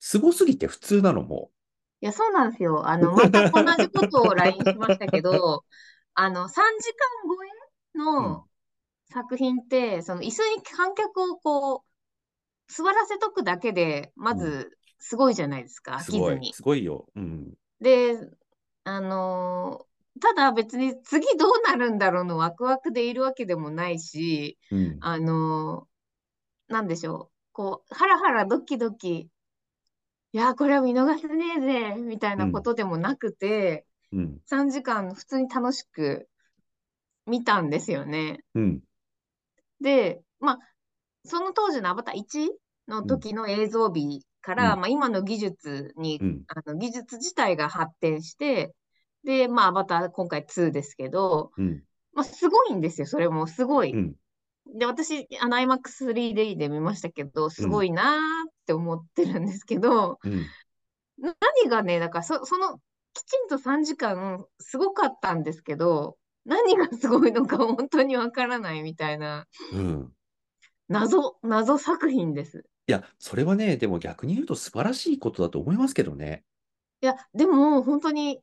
[0.00, 1.50] すごすぎて普通なのも
[2.00, 2.88] いや、そうなんですよ。
[2.88, 5.64] あの、全く同じことを LINE しましたけど、
[6.14, 8.24] あの、3時間超えう。
[8.24, 8.42] うん。
[8.42, 8.48] の
[9.12, 11.84] 作品って、その、椅子に観客をこ
[12.68, 14.58] う、座らせとくだけで、まうん。
[14.58, 16.46] ず、すごいじゃないですか、飽すごい。
[16.50, 17.06] すごいよ。
[17.14, 17.54] うん。
[17.80, 18.18] で、
[18.84, 24.98] あのーただ別に次どうなるんだろうのワクワクでいるわけでもないし、うん。
[25.00, 25.92] あのー
[26.72, 29.30] なんでしょう、こう、ハラハラドキドキ、
[30.32, 32.62] いやー、これは見逃せねえぜ、みたいうなこん。
[32.62, 34.40] とでもなくて、うん。
[34.46, 36.28] 3時間普通に楽しく
[37.26, 38.44] 見たんですよね。
[38.54, 38.82] うん。
[39.80, 40.58] で、まあ、
[41.24, 42.50] その当時のアバター1
[42.88, 43.08] のうん。
[43.08, 44.80] 時の映像美かうら、ん。
[44.80, 46.44] まあ、今の技術に、うん。
[46.48, 48.74] あの技術自体が発展して、
[49.24, 51.82] で、まあ、アバター今回2ですけど、うん。
[52.12, 53.92] まあ、すごいんですよ、それもすごい。
[53.92, 54.14] うん。
[54.78, 57.50] で、私、あの IMAX3D で見ましたけど、うん。
[57.50, 60.46] すごいなーって思ってるんですけど、うん。
[61.18, 62.78] な何がね、だからそ、その、
[63.14, 70.12] きちんと3時間すごかったんですけど、何がすごいのか本当にわからないみたいな、うん。
[70.88, 72.64] 謎、謎作品です。
[72.88, 76.44] いや、それはね、でも逆に言うと素晴らしいことだと思いますけどね。
[77.00, 78.40] いや、でも本当に、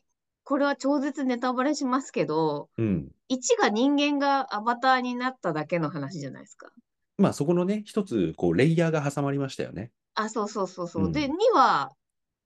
[0.49, 3.11] これは超絶ネタバレしますけど、うん。
[3.27, 6.71] 1が人間がアバターになっただけの話じゃないですか。
[7.19, 9.91] まあそこのね、一つ、こう、レイヤーが挟まりましたよね。
[10.15, 11.11] あ、そうそうそううそう。
[11.11, 11.31] で、2ん。
[11.53, 11.91] は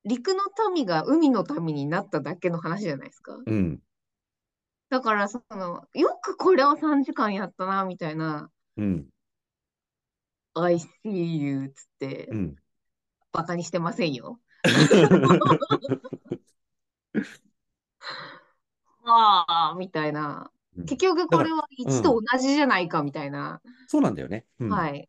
[0.03, 0.41] 陸の
[0.75, 3.37] 民が海の民になっただけの話じゃないですか。
[3.45, 3.79] うん。
[4.89, 8.49] だから、その、よくこれを3時間やったな、みたいな。
[8.75, 9.07] うん。
[10.55, 12.55] I see you つってう、ん。
[13.31, 14.41] バカにしてませんよ。
[19.05, 20.51] ああ、みたいな。
[20.77, 23.61] うん結局これは1と同じじゃないかみたいな。
[23.87, 24.45] そうなんだよね。
[24.59, 24.69] うん。
[24.69, 25.07] はい。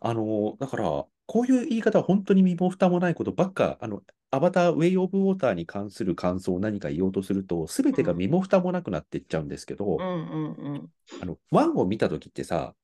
[0.00, 0.84] あの、だから、
[1.26, 10.92] こういう言い方は本当に身も蓋もないことばっか、あの、アバター、ウェイ・オブ・ウォーターに関する感想を何か言おうとすると、すべてが身も蓋もなくなっていっちゃうんですけど、うんうんうん。
[11.20, 12.74] あの、ワンを見たときってさ、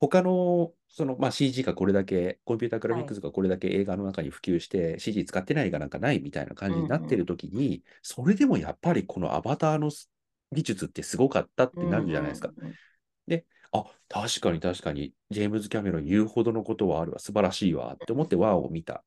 [0.00, 9.90] 他の、その、まあ、CG がこれだけ、コンピューターグラフィックスがこれだけ映画の中に普及して、CG 使ってない映画なんかないみたいな感じになってるときに、それでもやっぱりこのアバターの
[10.52, 12.52] 技術ってすごかったってなるじゃないですか。
[12.56, 12.74] うんうんうん
[13.76, 19.04] あ、確かに確かに、ジェームズ・キャメロン言うほどのことはあるわ、素晴らしいわって思ってワンを見た。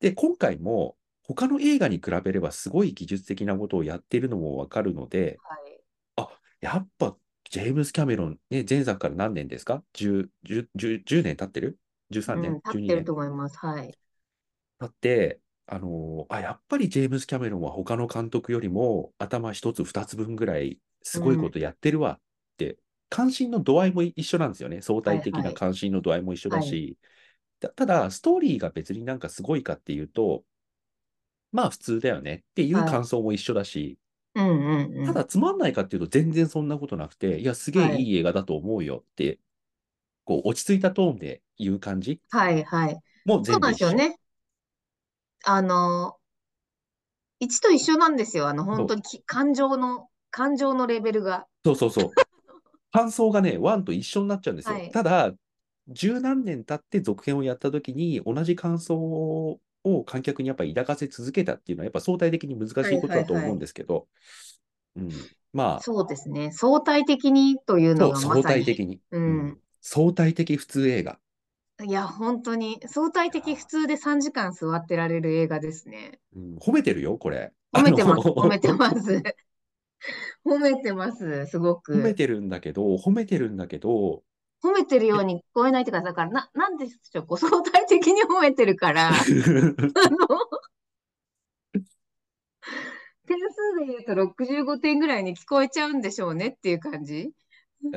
[0.00, 5.80] で、今回も他の映画に比べればすごい技術的なことをやっているのもわかるので、はい。
[6.16, 6.28] あ、
[6.60, 7.16] やっぱ
[7.50, 11.78] ジェームズ・キャメロン、ね、前作から何年ですか？10, 10, 10, 10年経ってる
[12.10, 13.58] ?13 年、うん、立12ってる年と思います。
[13.58, 13.98] はい。
[14.80, 22.20] 経って、あのーあ、やっぱりジェームズ・キャメロンは他の監督よりも頭一つ二つ分ぐらいすごいことやってるわっ
[22.56, 22.78] て、
[23.10, 24.80] 関心の度合いも一緒なんですよね。
[24.82, 25.42] 相対的はい。
[25.42, 26.96] はない関心の度合いも一緒だし、
[27.60, 30.44] たただ、ストーリーが別になんかすごいかっていうと、
[31.52, 32.90] まあ普通だよねっていうはい。
[32.90, 33.98] 感想も一緒だし、
[34.38, 35.08] うんうんうん。
[35.08, 39.38] ただつまんないかっていうと全然そんなことなくて、いや、すげえはいいい映画だと思うよって、
[40.24, 42.98] こう落ち着いたトーンで言う感じはいはい。
[43.26, 43.86] そうも全部一緒。
[43.88, 44.20] なんですよね。
[45.44, 46.18] あの、
[47.40, 48.48] 1と一緒なんですよ。
[48.48, 51.46] あの、本当にき感情の、感情のレベルが。
[51.64, 52.12] そうそうそう。
[52.92, 54.78] 感想がね、ワンと一緒になっちゃうんですよ。
[54.78, 55.32] はいただ、
[55.88, 64.06] 十何年経って続編をやったときに、同じ感想を観客にやっぱり抱かせ続けたっていうのは、やっぱ相対的に難しいことだと思うんですけど、
[64.96, 65.10] うん、
[65.52, 66.50] まあ、そうですね。
[66.52, 68.42] 相対的にというのがま相さに。
[68.44, 71.18] 対的に、ううんん相対的普通映画。
[71.84, 76.18] いや、本当に、相対的普通で3時間座ってられる映画ですね。
[76.34, 77.52] うん、褒めてるよ、これ。
[77.72, 79.22] 褒めてます、褒めてます。
[80.44, 81.94] 褒めてます、すごく。
[81.94, 84.22] 褒めてるんだけど、褒めてるんだけど、
[84.62, 89.16] 褒めてるように聞こえないってか、だから、な、なんでしょう、こう相対的に褒めてるから、 あの、
[93.26, 97.30] 点数で言うと65点ぐらいに聞こえちゃうんでしょうねっていう感じ。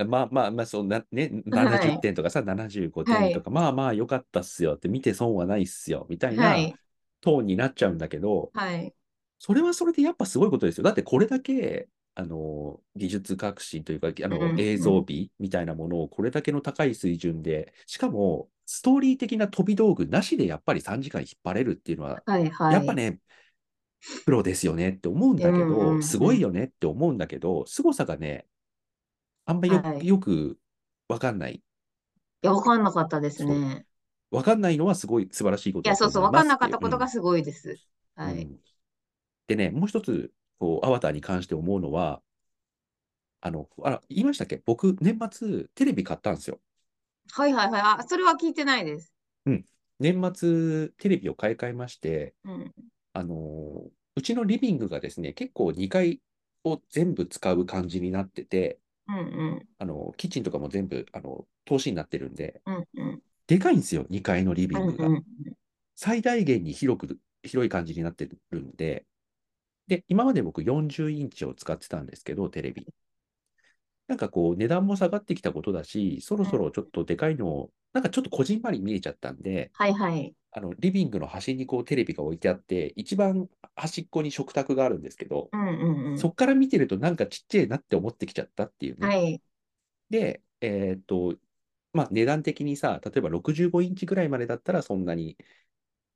[0.08, 6.44] まあまあまあ、そうな、ね、はい70点とかさ、75点とか、まあまあ良かったっすよって、見て損はないっすよ、みたいは。
[6.44, 6.76] ない
[7.22, 8.94] トーンになっちゃうんだけど、はい。
[9.40, 10.84] それはそれでやっぱすごいことですよ。
[10.84, 22.76] だってこれだけ、あの、技術革新というか、あの、映像美みたいなものをこれだけの高い水準で、しかも、ストーリー的な飛び道具なしでやっぱり3時間引っ張れるっていうのは、はいはい。
[22.76, 23.20] やっぱね、
[24.26, 28.48] プロですよねって思うんだけうんうんうど、んすごいよねって思うんだけど、凄さがね、
[29.46, 30.60] あんまよはいよく
[31.08, 31.64] わかんない。
[32.44, 33.86] いや、わかんなかったですね。
[34.32, 37.80] わかんないのはすごい素晴らしいこといや、そうそう、わ思いますかんなかったことがすごいです。
[38.16, 38.50] はい。
[38.50, 38.62] うんうん
[39.48, 42.22] でね、もう一つ、こう、アバターに関して思うのは、
[43.42, 44.62] あの、あら、言いましたっけ？
[44.64, 46.60] 僕、年末、テレビ買ったんですよ。
[47.32, 47.82] はいはいはい。
[47.82, 49.12] あ、それは聞いてないです。
[50.00, 52.74] 年末、テレビを買い替えまして、うん。
[53.14, 56.22] あの、うちのリビングがですね、結構2階
[56.64, 59.22] を全部使う感じになってて、うんう
[59.56, 59.68] ん。
[59.80, 63.22] あの、キッチンとかも全部、あの、通しになってるんで、うんうん。
[63.48, 65.08] でかいんですよ、2階のリビングが。
[65.08, 65.24] うんうん。
[65.96, 69.06] 最大限に広く、広い感じになってるんで、
[69.88, 72.88] で、今まで僕40インチを使ってたんですけど、テレビ。
[74.08, 80.34] なんかこう、値段も下がってきたことだし、そろそろちょっとでかいのを、なんかちょっとこじんまり見えちゃったんで、はいはい。
[80.54, 86.18] あの、リビングの端にこうテレビが置いてあって、一番端っこに食卓があるんですけど、うんうんうん。
[86.18, 89.08] そっから見てるとなんかちっちゃいなって思ってきちゃったっていうね。
[89.08, 89.42] はい。
[90.10, 91.36] で、えーっと、
[91.94, 95.38] まあ値段的にさ、例えば65インチぐらいまでだったらそんなに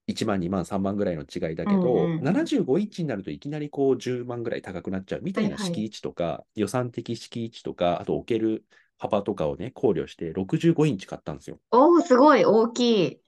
[0.08, 8.65] 1万、2万、3万ぐらいの違いだけど、うんうんうん75インチになるといきなりこう10万ぐらい高くなっちゃうみたいなはいはい敷地とか、予算的敷地とか、あと置ける
[8.98, 11.60] 幅とかをね、考慮して65インチ買ったんですよ。
[11.72, 13.22] おー、すごい大きい。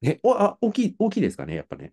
[0.00, 1.92] ね、おあ、大きい、大きいですかね、やっぱね。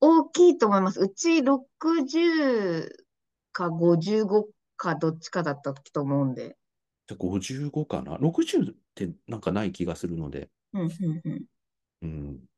[0.00, 1.00] 大きいと思います。
[1.00, 3.04] うち60
[3.52, 6.56] か55かどっちかだったと思うんで。
[7.06, 10.50] じゃあ55かな ?60 ってなんかない気がするので。
[10.72, 11.44] うんうんうん。
[12.02, 12.48] うん。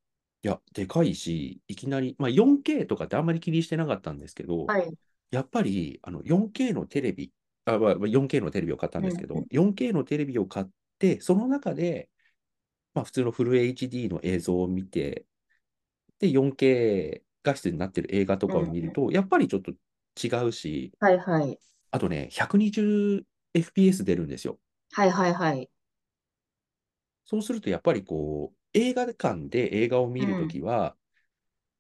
[0.43, 4.97] いや、でかいし、いきなり、まあ 4K とかってあんまり気にしてなかったんですけど、はい。
[5.31, 7.33] やっぱりあの 4K のテレビ、
[7.65, 10.67] あ、まあ、4K のテレビを買ったんですけど、うん 4K のテレビを買っ
[10.99, 12.11] て、その中で、
[12.95, 15.27] まあ、普通のフル HD の映像を見て、
[16.21, 19.73] で、4K 画質になってる映画とかを見ると、やっぱりちょっと
[20.23, 21.59] 違うし、はいはい。
[21.91, 24.59] あとね、120fps 出るんですよ。
[24.93, 25.71] はいはいはい。
[27.25, 30.97] そうするとやっぱりこう、映画館で映画を見るときは、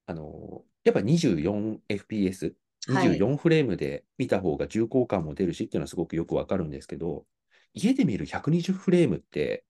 [0.06, 2.56] あの、やっぱ 24fps、
[2.86, 3.08] はい。
[3.16, 7.26] 24フレームで見た方が重厚感も出るしっていうのはすごくよくわかるんですけど、
[7.74, 9.64] 家で見る120フレームって、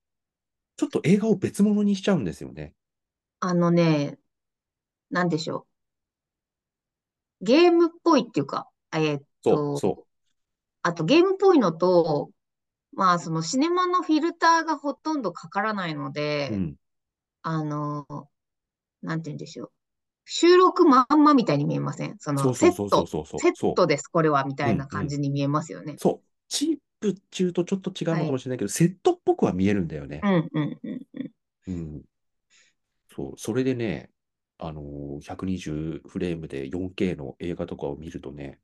[0.76, 2.74] ちょっと映画を別物にしちゃうんですよね。
[3.40, 4.18] あのね、
[5.10, 5.66] なんでしょ
[7.40, 7.44] う。
[7.44, 10.06] ゲームっぽいっていうか、えーっそう、と、そ
[10.82, 12.30] あとゲームっぽいのと、
[12.92, 16.12] まあそのシネマのフィルターがほとんどかからないの
[16.48, 16.54] う。
[16.54, 16.76] うで、ん。
[17.48, 18.06] あの、
[19.02, 19.72] なんて言うんでしょう。
[20.26, 22.16] 収録まんまみたいに見えません？
[22.20, 23.44] そのセッそうそうそうそうト、そうそう。
[23.44, 25.06] セッそうトです、これは、みたいなうんうん。
[25.06, 25.98] 感じに見えますよね。
[25.98, 26.28] そう。
[26.48, 28.26] チープっていうとちょっと違うのはい。
[28.26, 30.20] かもしれないけど、セットっぽくは見えるんだよね。
[30.22, 31.32] うん、うん、うん、うん。
[31.66, 32.04] うん。
[33.14, 33.38] そう。
[33.38, 34.10] それでね、
[34.58, 38.58] あのー120フレームで 4K の映画とかを見るとね、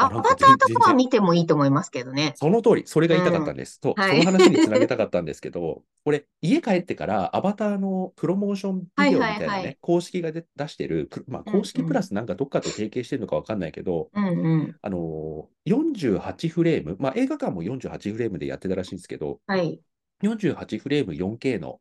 [0.00, 2.34] あ、アバターとかは見てもいいと思いますけどね。
[2.36, 3.54] その通り、それがう言いたかったん。
[3.54, 3.80] んです。
[3.82, 4.10] そう、はい。
[4.10, 9.40] その話につなげたかったんですけど、 これ、家帰ってからアバターのプロモーションはい、ビデオはい、はい。
[9.40, 11.44] みたいなね、公式がで出してる、プまあ。
[11.44, 14.76] 公式プラスなんかどっかと提携してるのかわかんないけど、うん、うん。
[14.80, 19.82] あのー48フレーム、まあ、映画館も48フレームでやってたらしいんですけど、はい。
[20.22, 21.80] 48フレーム 4K の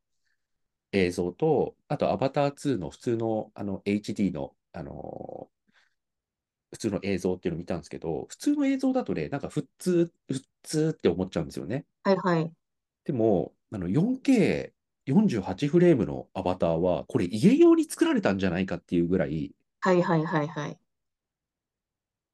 [0.92, 5.59] 映像と、あとアバター2の普通の、あの HD の、あのー
[6.72, 11.86] 普通の映像っていうのを見たんですけど、普通の映像だとね、なんか普通、普通って思っちゃうんですよね。
[12.04, 12.52] はい、はい。
[13.06, 20.78] でも、あの 4K48 フレームのアバターは、これ家用に作られたんじゃないかっていうぐらい、はい、はい、はい、はい。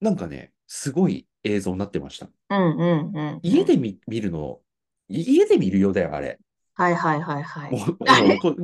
[0.01, 2.27] なんかね、すごい映像になってました。
[2.49, 3.39] うん、うん、うん、うん。
[3.43, 4.59] 家で見、見るの、
[5.07, 6.39] い家で見るようだよ、あれ。
[6.73, 7.71] はい、はい、はい、はい。
[7.71, 8.55] もう、あれもうこ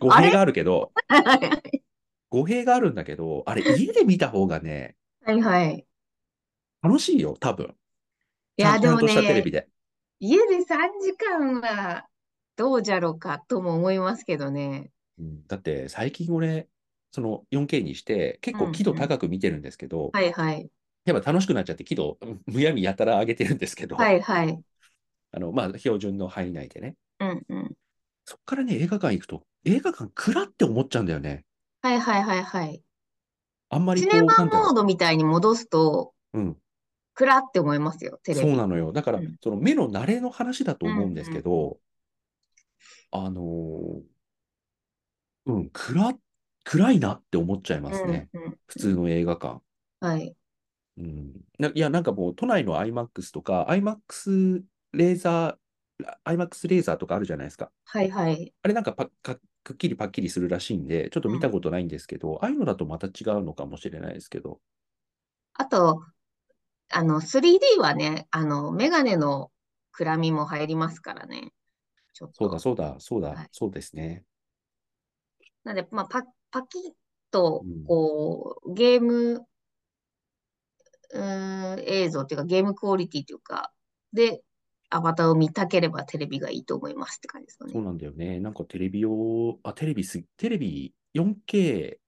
[0.00, 1.81] 語あれ弊があるけど、はい、はい。
[2.32, 5.86] 語弊があるんだけど、あれ、家で見た方がね、はい、はい。
[6.82, 7.76] 楽しいよ、多分。
[8.56, 9.68] いや、ちゃん、ちでもゃんとしたテレね、ビで。
[10.20, 12.08] 家で3時間は
[12.56, 14.92] どうじゃろうかとも思いますけどね。
[15.18, 16.68] うん、だって、最近俺、
[17.10, 18.94] その 4K にして、結構輝度。
[18.94, 20.70] 高く見てるんですけど、はいはい。
[21.06, 24.62] やっぱ楽しくなっちゃって、輝度、うんむやみやたら上げてるんですけはど、いはい。
[25.32, 26.96] あの、まあ、標準の範囲内でね。
[27.20, 27.76] うんうん。
[28.24, 31.44] そっからね、映画館行くと、映画館暗って思っちゃうんだよね。
[31.82, 32.82] はいはいはいはい。
[33.70, 36.38] あんまりシネこう、なんだろマモードみたいに戻すと、う。
[36.38, 36.56] うん。
[37.14, 38.46] 暗って思いますよ、テレビ。
[38.46, 38.92] そうなのよ。
[38.92, 39.36] だから、うん。
[39.42, 41.36] その目の慣れの話だとう思うんんですうん。
[41.36, 41.78] けど、
[43.10, 44.02] あのー
[45.46, 46.18] うん、暗、
[46.64, 48.28] 暗いなって思っちゃいますうんね。
[48.32, 49.60] うん普通の映画館。
[50.00, 50.34] はい。
[50.98, 51.32] うん。
[51.58, 57.70] ないや、なんかもう、都内の IMAX とか、IMAX レーザー、IMAX レーザーとかあるじゃないですか。
[57.84, 58.54] はいはい。
[58.62, 61.36] あれなんかパかくっきりパッキリするらしいんで、ちょっとうん。
[61.36, 64.60] 見たことないんですけど、ああいうのだとまた違うのかもしれないですけど。
[65.54, 66.02] あと、
[66.90, 69.52] あの、3D はね、あの、メガネの
[69.92, 71.52] 暗みも入りますからね。
[72.14, 72.58] ちょっそうだ、と。
[72.58, 73.50] そうだ、そうだ、はい。
[73.52, 74.24] そうですね。
[75.64, 76.92] なんで、まあ、パ、パキッ
[77.30, 77.86] と、うん。
[77.86, 79.46] こう、ゲーム、
[81.14, 83.72] うーん、映像っていうか、ゲームクオリティというか、
[84.12, 84.42] で、
[84.92, 87.72] アバターを見たければテレビがいいと思いますって感じですかね。
[87.72, 88.40] そうなんだよね。
[88.40, 91.98] なんかテレビ用、あ、テレビす、テレビ 4K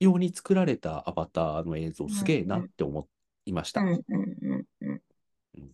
[0.00, 2.68] 用に作られたアバターの映像うんすげえなっうん。
[2.68, 3.08] て思
[3.46, 3.80] いました。
[3.80, 4.16] うんうんう
[4.56, 5.02] んうん。
[5.54, 5.70] うん。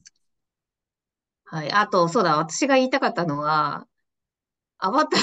[1.44, 1.72] はい。
[1.72, 3.86] あと、そうだ、私が言いたかったのは、
[4.78, 5.22] アバター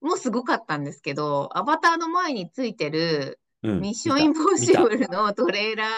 [0.00, 4.56] もすごかったんですけど、アバターの前についてるうん、ミッションインポッ。
[4.56, 5.88] シブルのトレーラー、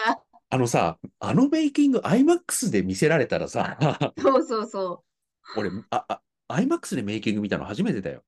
[0.53, 3.77] あのさ、あのメイキング IMAX で見せられたらさ、
[4.19, 5.05] そうそうそ
[5.55, 5.59] う。
[5.59, 8.25] 俺、あ、あ、IMAX でメイキング見たの初めてだよ。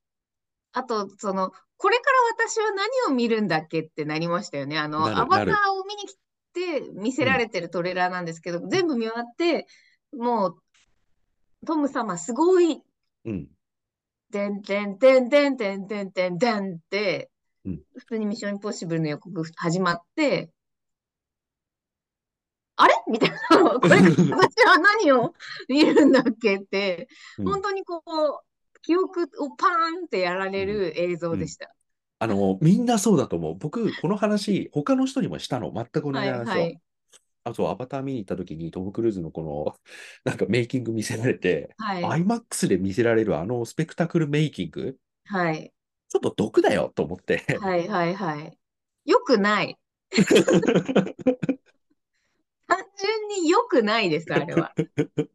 [0.71, 2.03] あと、その、これか
[2.37, 4.79] ら私は何を見るんだっけってなりましたよね。
[4.79, 5.51] あの、アバタ。
[5.51, 6.15] ーを見に来
[6.53, 9.67] て見せうん、られてるトレーラーなんですけど、全部見終わって、
[10.13, 12.81] もう、トム様すごい、
[13.25, 13.49] うん、
[14.29, 17.29] でんてんてんてんてんてんてんてんって、
[17.65, 17.81] うん。
[17.97, 20.49] 普通にミッションインポッシブルの予告始まって、
[22.75, 22.93] あれ？
[23.11, 23.37] みたいな、
[23.79, 23.97] これ
[24.29, 25.33] 私は何を
[25.69, 26.57] 見るんだっけ？
[26.57, 27.07] って、
[27.37, 31.37] うん、本当にこう、記憶をパーンってやられうん、る映うん。
[31.37, 31.73] 像でした。
[32.19, 33.55] あの、みんなそうだと思う。
[33.57, 35.73] 僕、この話、他の人にもしたの。
[35.73, 36.61] 全く同はいじ話を。
[36.61, 36.81] はい。
[37.43, 39.75] あと、アバター見に行った時にトム・クルーズのこの、
[40.25, 42.03] なんかメイキング見せられて、はい。
[42.03, 45.73] IMAX で見せられるあのスペクタクルメイキング、はい。
[46.09, 47.43] ちょっと毒だよと思って。
[47.61, 48.57] はいはいはい。
[49.05, 49.77] よくない。
[52.77, 54.75] 単純によくないです、あれは。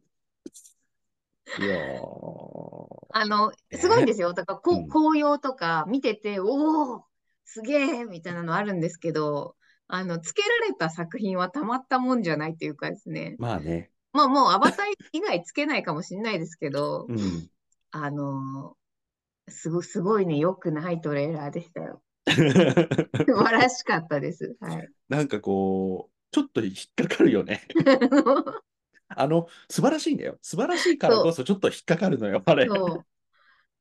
[1.57, 4.05] いやー、あの、すごいんね。
[4.05, 4.33] ですよ。
[4.33, 7.05] だから、うこ、ん、紅葉とか見てて、おお、
[7.45, 9.55] すげえみたいなのあるんですけど、
[9.87, 13.37] あの、つけられた作品はたまったもんじゃないっていうかですね。
[13.37, 13.91] まあね。
[14.13, 17.49] まあもうアバター以外つけないかもしれないですけど、うん。
[17.91, 22.03] あのーすご、すごいね、良くないトレーラーでしたよ。
[23.25, 24.57] 素晴らしかったです。
[24.59, 24.91] はい。
[25.09, 27.67] なんかこう、ちょっと引っかかるよね。
[29.09, 30.37] あの、素晴らしいんだよ。
[30.41, 32.67] 素晴らしいからこそちょっと引っかかるのよ、あれ。
[32.67, 33.05] そう。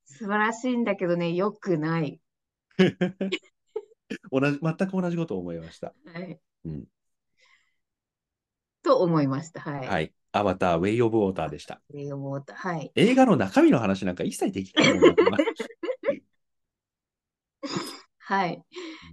[0.07, 2.21] 素晴らしいんだけどね、良くない。
[4.33, 5.93] 同じ、全く同じことを思いました。
[6.07, 6.41] はい。
[6.65, 6.85] うん
[8.83, 9.61] と思いました。
[9.61, 9.87] はい。
[9.87, 10.15] はい。
[10.33, 11.83] アバター、ウェイ・オブ・ウォーターでした。
[11.91, 12.91] ウェイオブウォーターはい。
[12.95, 14.89] 映画の中身の話なんか一切できない
[18.19, 18.65] はい。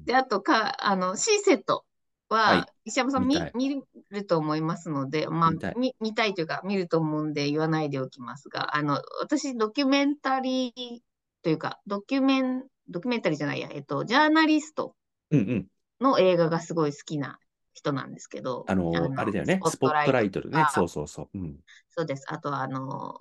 [0.06, 1.86] で、あとか、あの、C セット
[2.30, 11.00] は石山さん見見ると思いますので、まあ、見たい見、見たいというか、見ると思うんで言わないでおきますが、あの、私、ドキュメンタリー
[11.44, 14.96] というか、ドキュメン、ドキュメンタリーじゃないや、えっと、ジャーナリスト
[15.32, 15.68] うんうん。
[16.00, 17.40] の映画がすごい好きな
[17.74, 19.62] 人なんですけど、あの、あれだよね。
[19.64, 20.62] スポットライトルね。
[20.62, 21.38] あそうそうそう。
[21.38, 21.58] うん。
[21.90, 22.26] そうです。
[22.28, 23.20] あとは、あの、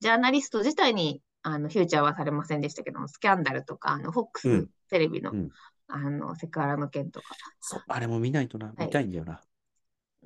[0.00, 5.50] ジャーナリスト自体に、あの、フューチャーはされませんでしたけども、スキャンダルとか、あの、フォックテレビの、うん
[5.88, 7.36] あの、セクハラの件とか。
[7.60, 8.72] そう、あれも見ないとな。
[8.78, 9.40] 見たいんだよな。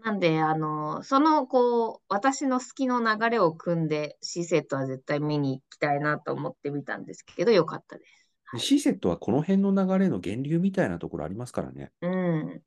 [0.04, 8.28] なんで、あの、その、こう、私の好きの流れを組んで、C セットは絶対見に行きたいなと思ってみたんですけど、よかったです。
[8.50, 11.92] はい C セットはこの辺の流れの源流みたいなところありますからね。
[12.00, 12.62] うん。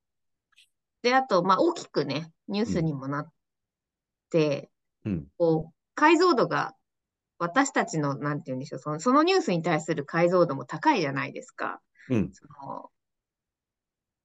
[1.02, 3.32] で、あと、まあ、大きくね、ニュースにもなっ
[4.30, 4.70] て、
[5.06, 5.28] うん。
[5.40, 6.76] こう、解像度が、
[7.40, 11.82] 私たちの、なんて言うんでしょう、その、そのニュースに対する解像度も高いじゃないですか。
[12.10, 12.32] うん。
[12.34, 12.90] その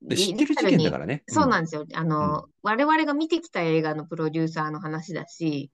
[0.03, 1.23] で知ってる事件だからね。
[1.29, 1.87] そうなんんですよ。
[1.95, 5.71] あの、う我々が見てきた映画のプロデューサーの話だし、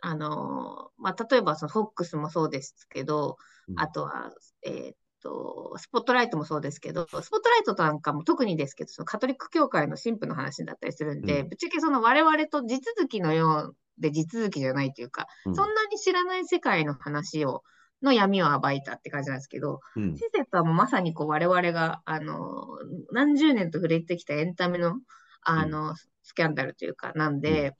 [0.00, 3.36] あの、まあ、例えばその FOX もそうですけど、
[3.68, 4.32] うんあとは、
[4.66, 17.62] えーっと、スポットライトもそうですけど、スポットライトなんかも特にですけど、そのカトリック教会の神父の話だったりするんで、うんぶっちゃけその我々と地続きのようで地続きじゃないというか、うんそんなに知らない世界の話を、
[18.02, 22.66] の闇を暴いたって感じなんですけど、うん施設はもうまさにこう我々が、あの、
[23.12, 24.94] 何十年と触れてきたエンタメの、
[25.42, 27.74] あの、スキャンダルというか、なんで、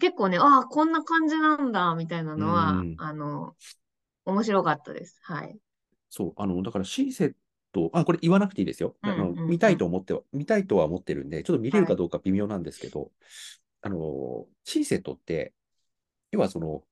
[0.00, 3.54] 結構ね、ああ、こんな感じなんだ、みたいなのは、うんあの、
[4.24, 5.18] 面白かったです。
[5.22, 5.58] はい。
[6.08, 7.34] そう、あの、だから C セッ
[7.72, 8.96] ト、あ、これ言わなくていいですよ。
[9.02, 13.10] あのうんうんうん見たいと思っては、見たいとは思ってるんで、ちょっと見れるかどうか微妙なんですけど、
[13.82, 15.52] あの、C セットって、
[16.30, 16.82] 要はその、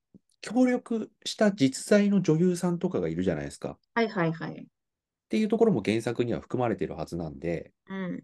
[0.41, 3.71] 協力した実在の女優さんとかがいるじゃないですか。
[3.71, 4.67] っはいはいはい。
[5.29, 8.23] ていうところも原作には含まれてるはずなんで、うん。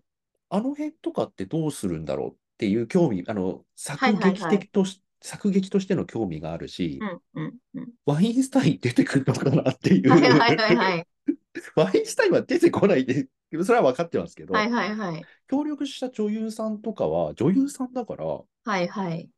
[0.50, 7.90] あの辺とかってどうするんだろうっていう興味、あの、作劇的とし、作劇としての興味があるし、うんうんうん。
[8.06, 10.10] ワインスタイン出てくるのかなっていう。
[10.10, 11.08] はいはいはいはい。
[11.76, 13.28] ワインスタインは出てこないで、
[13.64, 15.26] それは分かってますけど、はいはいはい。
[15.48, 18.46] 協力した女優さんとかは、女優さんだから、は
[18.80, 19.30] いはい。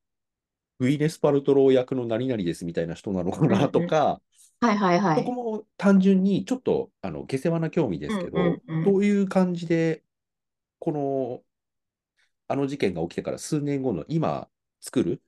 [0.79, 4.21] ウィネス・パルトロー役の何々ですみたいな人なのかなとか、
[4.61, 5.33] はいはいはそこい。
[5.33, 10.03] も単純にちょっと、あの、下世話な興味ですけど、うんうんうんどういう感じで、
[10.79, 11.43] この、
[12.47, 14.47] あの事件が起きてから数年後の今
[14.81, 15.19] 作るっっ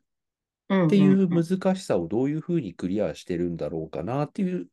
[0.89, 4.69] ていう難しさをどういうふうにクリアしてるんだろうかなっていう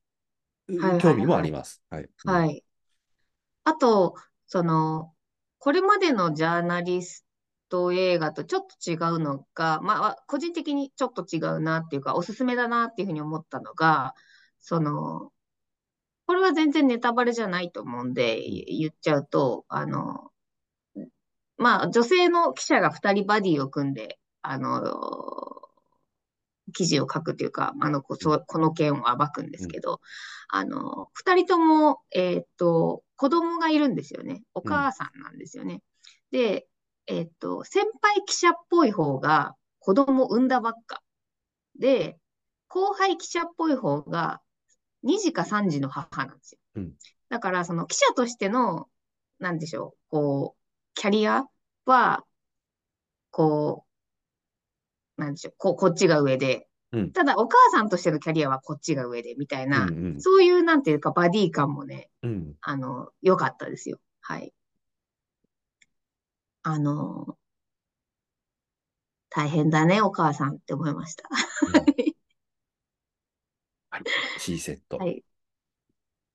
[0.77, 1.83] はいはいはい興味もあります。
[1.91, 2.09] はい。
[2.25, 2.65] はい。
[3.65, 4.15] あと、
[4.47, 5.15] その、
[5.59, 7.26] これまでのジャーナリス
[7.69, 14.15] ト映画とちょっと違うのが、まあ、個人的にちょっと違うなっていうか、おすすめだなっていうふうに思ったのが、
[14.61, 15.33] その、
[16.27, 20.31] これは全然ネタバレじゃないと思うんで、言っちゃうと、あの、
[21.57, 24.81] まあ、女性の記者が2人バディを組んで、あの、
[26.73, 30.01] 記事を書くというか、あの、こそこの件を暴くんですけど、
[30.49, 34.43] あの、二人とも、えーっと、子供がいるんですよね。
[34.55, 35.81] お母さんなんですよね。
[36.31, 36.67] で、
[37.07, 41.03] えーっと、先輩記者っぽい方が子供を産んだばっか。
[41.79, 42.19] で、
[42.69, 44.41] 後輩記者っぽい方が
[45.05, 46.59] 2児か3児の母なんですよ。
[46.77, 46.93] うん
[47.29, 48.89] だから、その記者としての、
[49.41, 50.61] なんでしょう、こう、
[50.95, 51.45] キャリア
[51.85, 52.25] は、
[53.31, 53.85] こ
[55.19, 63.99] う、なんでしょう、こ、こっちが上で、うんただお母さんとしてのキャリアはこっちが上で、みたいな、うんうんそういう、なんていうか、バディ感もね、うんあの、良かったですよ。
[64.21, 64.53] はい。
[66.69, 67.39] あの、
[69.29, 71.29] 大変だね、お母さんって思いました。
[71.31, 72.17] はい。
[74.41, 74.97] C セット。
[74.97, 75.23] はい。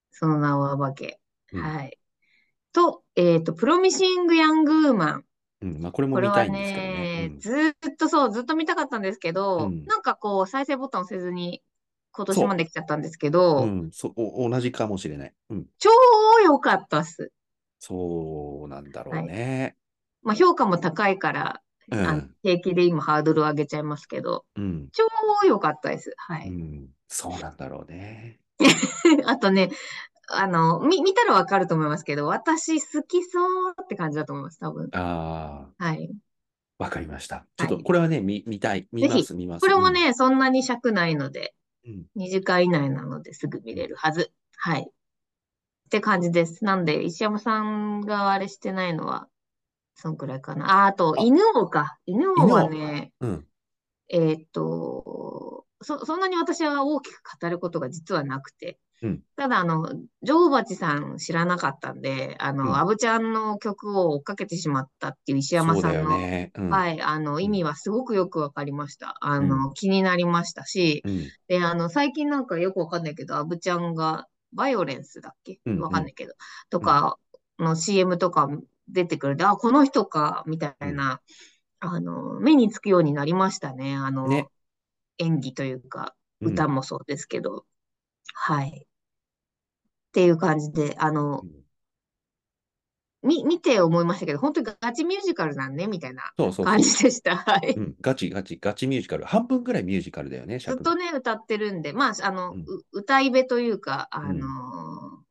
[0.09, 1.19] その名を暴け。
[1.51, 1.99] うんはい。
[2.71, 5.25] と、えっと、プロミシング・ヤング・ウーマン。
[5.63, 7.27] うんまあ、これも見たいんですけどね。
[7.27, 11.61] ね、ずーっとそう、ずっと見たかったんですけど、うんなんかこう、再生ボタンをせずに、
[12.13, 15.33] 今年まで来ちゃったんですけど、うん、うんそお同じかもしれない。
[15.49, 15.65] うん。
[15.77, 15.89] 超
[16.45, 17.33] 良かったっす。
[17.79, 19.75] そうなんだろうね。
[20.23, 24.89] まあ、評価も高いから、うん平気で今ハードルを上げちゃいますけど、うん。
[24.93, 25.03] 超
[25.45, 26.13] 良かったです。
[26.15, 26.47] はい。
[26.47, 26.89] うん。
[27.07, 28.39] そうなんだろうね。
[29.25, 29.71] あとね、
[30.29, 33.39] あの、み、見たらわかると思いますけど、私好きそ
[33.71, 34.89] うって感じだと思います、多分。
[34.93, 36.09] ああ、はい。
[36.77, 37.45] わかりました。
[37.57, 38.87] ちょっと、はいこれはね、見、見たい。
[38.91, 39.61] 見ぜひます、見ます。
[39.61, 41.53] これもね、そんなに尺ないので、
[41.85, 44.31] うん、2時間以内なのですぐ見れるはず。
[44.55, 44.87] はい。
[44.89, 46.63] って感じです。
[46.63, 49.27] なんで、石山さんがあれしてないのは、
[50.01, 50.83] そんくらいかな。
[50.83, 51.21] あ、あと、あ。
[51.23, 51.97] 犬王か。
[52.05, 53.47] 犬王はね、うん、うん、
[54.09, 59.23] えーっと、そ、そんなに私は大きく語ることが実はなくて、うん。
[59.35, 59.91] ただ、あの、
[60.21, 62.57] 女王蜂さん知らなかったんで、あうん。
[62.57, 66.51] の、アブちゃんの曲を追っかけてしまったっていう石山さんの、ね。
[66.55, 69.17] うん、はい、あの、意味はすごくよくわかりました。
[69.21, 75.61] あの、気になりましたし、うん、で、あの、最近なんかよくわかんないけど、アブちゃんが、バイオレンスだっけ？
[75.65, 75.81] うんうん。
[75.81, 76.33] わかんないけど、
[76.69, 77.17] とか
[77.57, 78.49] の CM とか
[78.91, 81.21] 出てくるんで、あ、この人か、みたいな、
[81.79, 83.95] あの、目につくようになりましたね。
[83.95, 84.47] あの、ね
[85.17, 87.67] 演技というか、うん歌もそうですけど、
[88.33, 88.87] はい。
[88.87, 88.87] っ
[90.11, 91.61] ていう感じで、あのう、ん
[93.23, 97.37] み、見て思いましたけど、本当にガチミュージカルなんね、みたいな感じでした。
[97.37, 97.75] はい。
[97.77, 99.25] うん、ガチガチ、ガチミュージカル。
[99.25, 105.21] 半分ぐらいミュージカルだよね、尺ずっとね、歌ってるんで、まあ、あの、うんう歌い部というか、あうんのー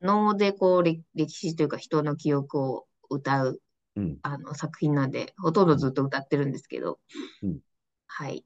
[0.00, 3.60] 能でこう、歴歴史というか人の記憶を歌う、
[3.96, 7.00] うん、あの、作品なんで、ほとんどずっと歌ってるんですけど、
[7.42, 7.60] うん
[8.06, 8.44] はい。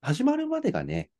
[0.00, 1.10] 始まるまでがね、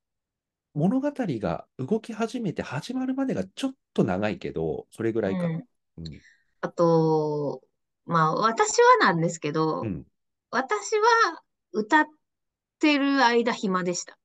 [0.74, 5.46] 物語が動き始めて始まるまでがちょっと長いけど、それぐらいか。
[5.46, 5.64] うん
[5.98, 6.20] うん。
[6.60, 7.62] あと、
[8.06, 8.70] まあ、私
[9.00, 10.06] はなんですけど、うん。
[10.50, 12.06] 私は歌っ
[12.78, 14.18] てる間暇でした。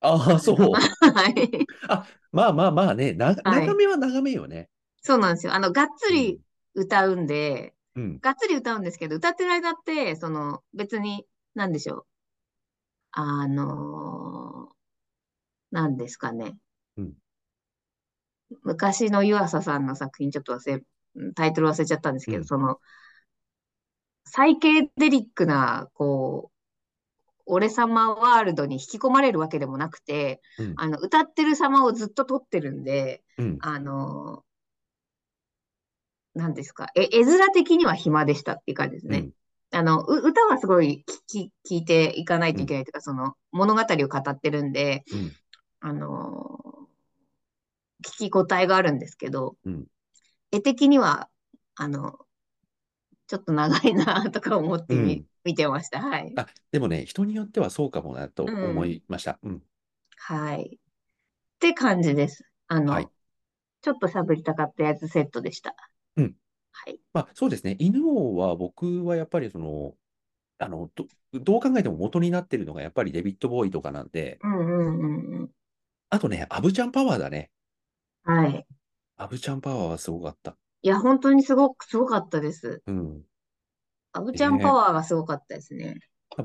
[0.00, 0.56] ああ、そう。
[1.14, 1.66] はい。
[1.88, 4.68] あ、まあまあまあね、な、はい長めは長めよね。
[5.02, 5.54] そうなんですよ。
[5.54, 6.40] あの、がっつり
[6.74, 8.18] 歌うんで、うん。
[8.20, 12.06] がっつり歌うんですけど、歌ってる間って、その、別に、なんでしょう。
[13.12, 14.74] あのー
[15.72, 16.56] なんですかね。
[16.96, 17.14] うん
[18.62, 20.82] 昔の湯浅さんの作品、ちょっと忘れ、
[21.34, 22.80] タイトル忘れちゃったんですけど、うんその、
[24.24, 26.54] サイケデリックな、こう、
[27.46, 30.74] 俺様ワールドに引き込まれるわけでもなくて、うん。
[30.76, 33.58] あの、歌ってる様をずっと撮ってるんで、うん。
[33.60, 39.30] あのー、なんですか、え、絵面的には暇でしたっていう感じですね。
[39.70, 45.32] あの、う歌はすごい聞き、聞いていかないといけないというか、その物語を語ってるんで、うん。
[45.80, 46.84] あのー
[48.04, 49.84] 聞き応えがあるんですけど、うん
[50.52, 51.28] 絵的には、
[51.74, 52.18] あの、
[53.26, 56.00] ちょっと長いなとか思ってみ、うん見てました。
[56.00, 56.32] はい。
[56.36, 59.38] あ、でもね、人によってはそうかもなと思いました。
[59.42, 59.62] うん。
[60.16, 60.76] はい。
[60.76, 62.46] って感じです。
[62.68, 63.08] あの、はい
[63.84, 65.76] ちょっと喋りたかったやつセットでした。
[66.16, 66.36] うん。
[66.72, 67.00] はい。
[67.12, 67.76] まあそうですね。
[67.78, 69.94] 犬王は僕はやっぱりその、
[70.58, 75.50] あの、ど、どう考えても元になってるのがやっぱりデビッド・ボーイとかなんで、うんうんうんうん。
[76.10, 77.50] あとね、アブちゃんパワーだね。
[78.24, 78.66] はい。
[79.16, 80.56] アブちゃんパワーはすごかった。
[80.82, 82.82] いや、本当にすごく、すごかったです。
[82.86, 83.22] うん。
[84.12, 85.96] アブちゃんパワーがすごかったですね。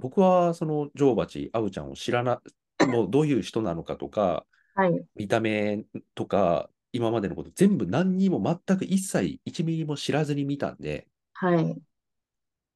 [0.01, 2.41] 僕はその女王蜂、アブちゃんを知らな、
[2.79, 4.45] もうどういう人なのかとか、
[4.75, 5.05] はい。
[5.15, 5.83] 見た目
[6.15, 11.81] とか、今までのこと全部何にも全く一切1ミリも知らずに見たんで、はい。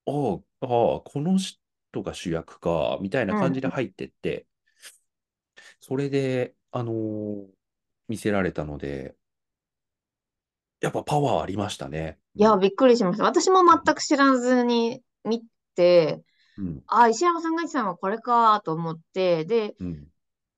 [0.06, 0.12] あ
[0.62, 4.48] あ、ああ、この人が主役か、みたいな感じで入ってって、
[5.80, 7.48] それで、あのー
[8.10, 9.16] 見せられたので、
[10.82, 12.20] やっぱパワーありましたね。
[12.36, 13.24] いや、びっくりしました。
[13.26, 15.44] 私も全く知らずに見
[15.76, 16.24] て、
[16.58, 20.08] うん、あ、石山さんが言ってたのはこれかと思って、で、うん、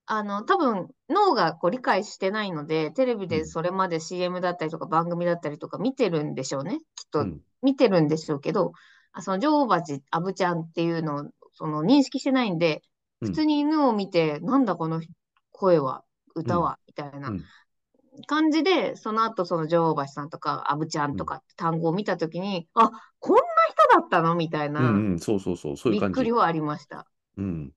[0.07, 3.27] あの、多分脳がこう理解してないので、テレビうん。
[3.29, 6.77] でそれまで CM だったりとか番組だったりとか見てるんでしょうね。
[6.95, 8.73] きっとうん、見てるんでしょうけど、
[9.13, 12.81] あその女王蜂、アブちゃんっていうのをその認識してないんで、
[13.21, 13.27] うん。
[13.29, 15.01] 普通に犬を見て、なんだこの
[15.51, 16.03] 声は、
[16.35, 17.43] 歌は、みたいなうん。
[18.27, 23.41] 感じで、その後その女王蜂さんとか、アブちゃんとかって単語を見たときに、あ、こんな
[23.91, 24.35] 人だったの？
[24.35, 26.13] みたいな、うん、うん、そうそうそう、そういうびっ感じ。
[26.15, 27.07] くりはありました。
[27.37, 27.71] うん、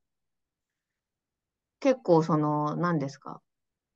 [1.81, 3.41] 結構その、何ですか、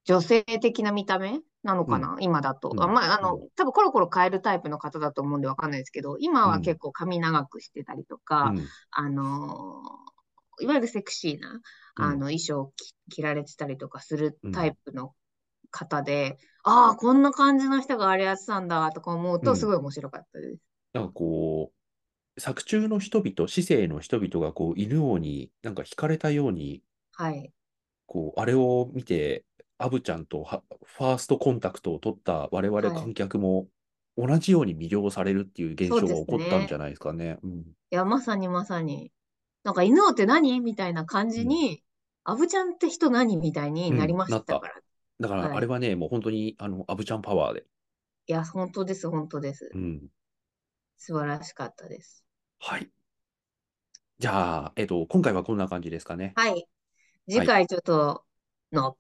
[0.05, 2.73] 女性的な見た目なのかな、今だと。
[2.73, 2.83] うん。
[2.83, 6.63] あまあ、あのうん、多分コロコロ変えるタイプの方だと思うんでわかんないですけど、今はうん。
[6.63, 10.13] 結構髪長くしてたりとうか、ん、あのー
[10.61, 11.61] いわゆるセクシーな、
[11.97, 15.15] あの、衣装を着着られてたりとかするタイプの
[15.71, 19.57] 方で、ああ、こんな感じの人があれやってたんだとか思うと、うん。
[19.57, 20.63] すごい面白かったです。
[20.95, 21.73] なんかこ
[22.37, 27.53] う、作中の人々、市政の人々がこう、犬王になんか惹かれたように、はい。
[28.13, 29.47] こう、あれを見て、
[29.79, 33.69] アブちゃんとはファーストコンタクトを取った我々はい観客も
[34.19, 37.39] 同じように魅了されるっていう現象が起こったんじゃないですかね。
[37.43, 39.13] うんいや、まさにまさに。
[39.65, 41.83] なんか犬王って何みたいな感じに
[42.25, 44.75] アヴちゃんって人何みたいになりましたから。
[45.19, 47.65] だから、はいあれはね、もう本当に、あの、アヴちゃんパワーで。
[48.27, 49.79] いや、本当です、本当ですう。
[49.79, 50.03] ん。
[50.99, 52.25] 素晴らしかったです。
[52.59, 52.91] はい。
[54.19, 56.33] じゃあ、えっと、今回はこんな感じですかね。
[56.37, 56.69] はい。
[57.33, 58.25] 次回ちょっと、
[58.73, 58.99] ノープ、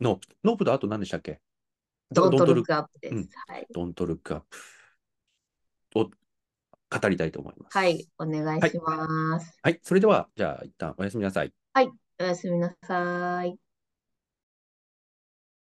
[0.00, 1.40] ノノープとあと何でしたっけ？
[2.10, 3.30] ドントルッルクアップでうんす。
[3.46, 3.66] はい。
[3.70, 4.42] ドントルックアッ
[5.90, 6.04] プを
[6.90, 7.76] 語りたいと思います。
[7.76, 9.58] はい、お願いします。
[9.62, 9.78] はい。
[9.82, 11.52] それでは、じゃあ、一旦おやすみなさい。
[12.20, 13.67] おやすみなさい。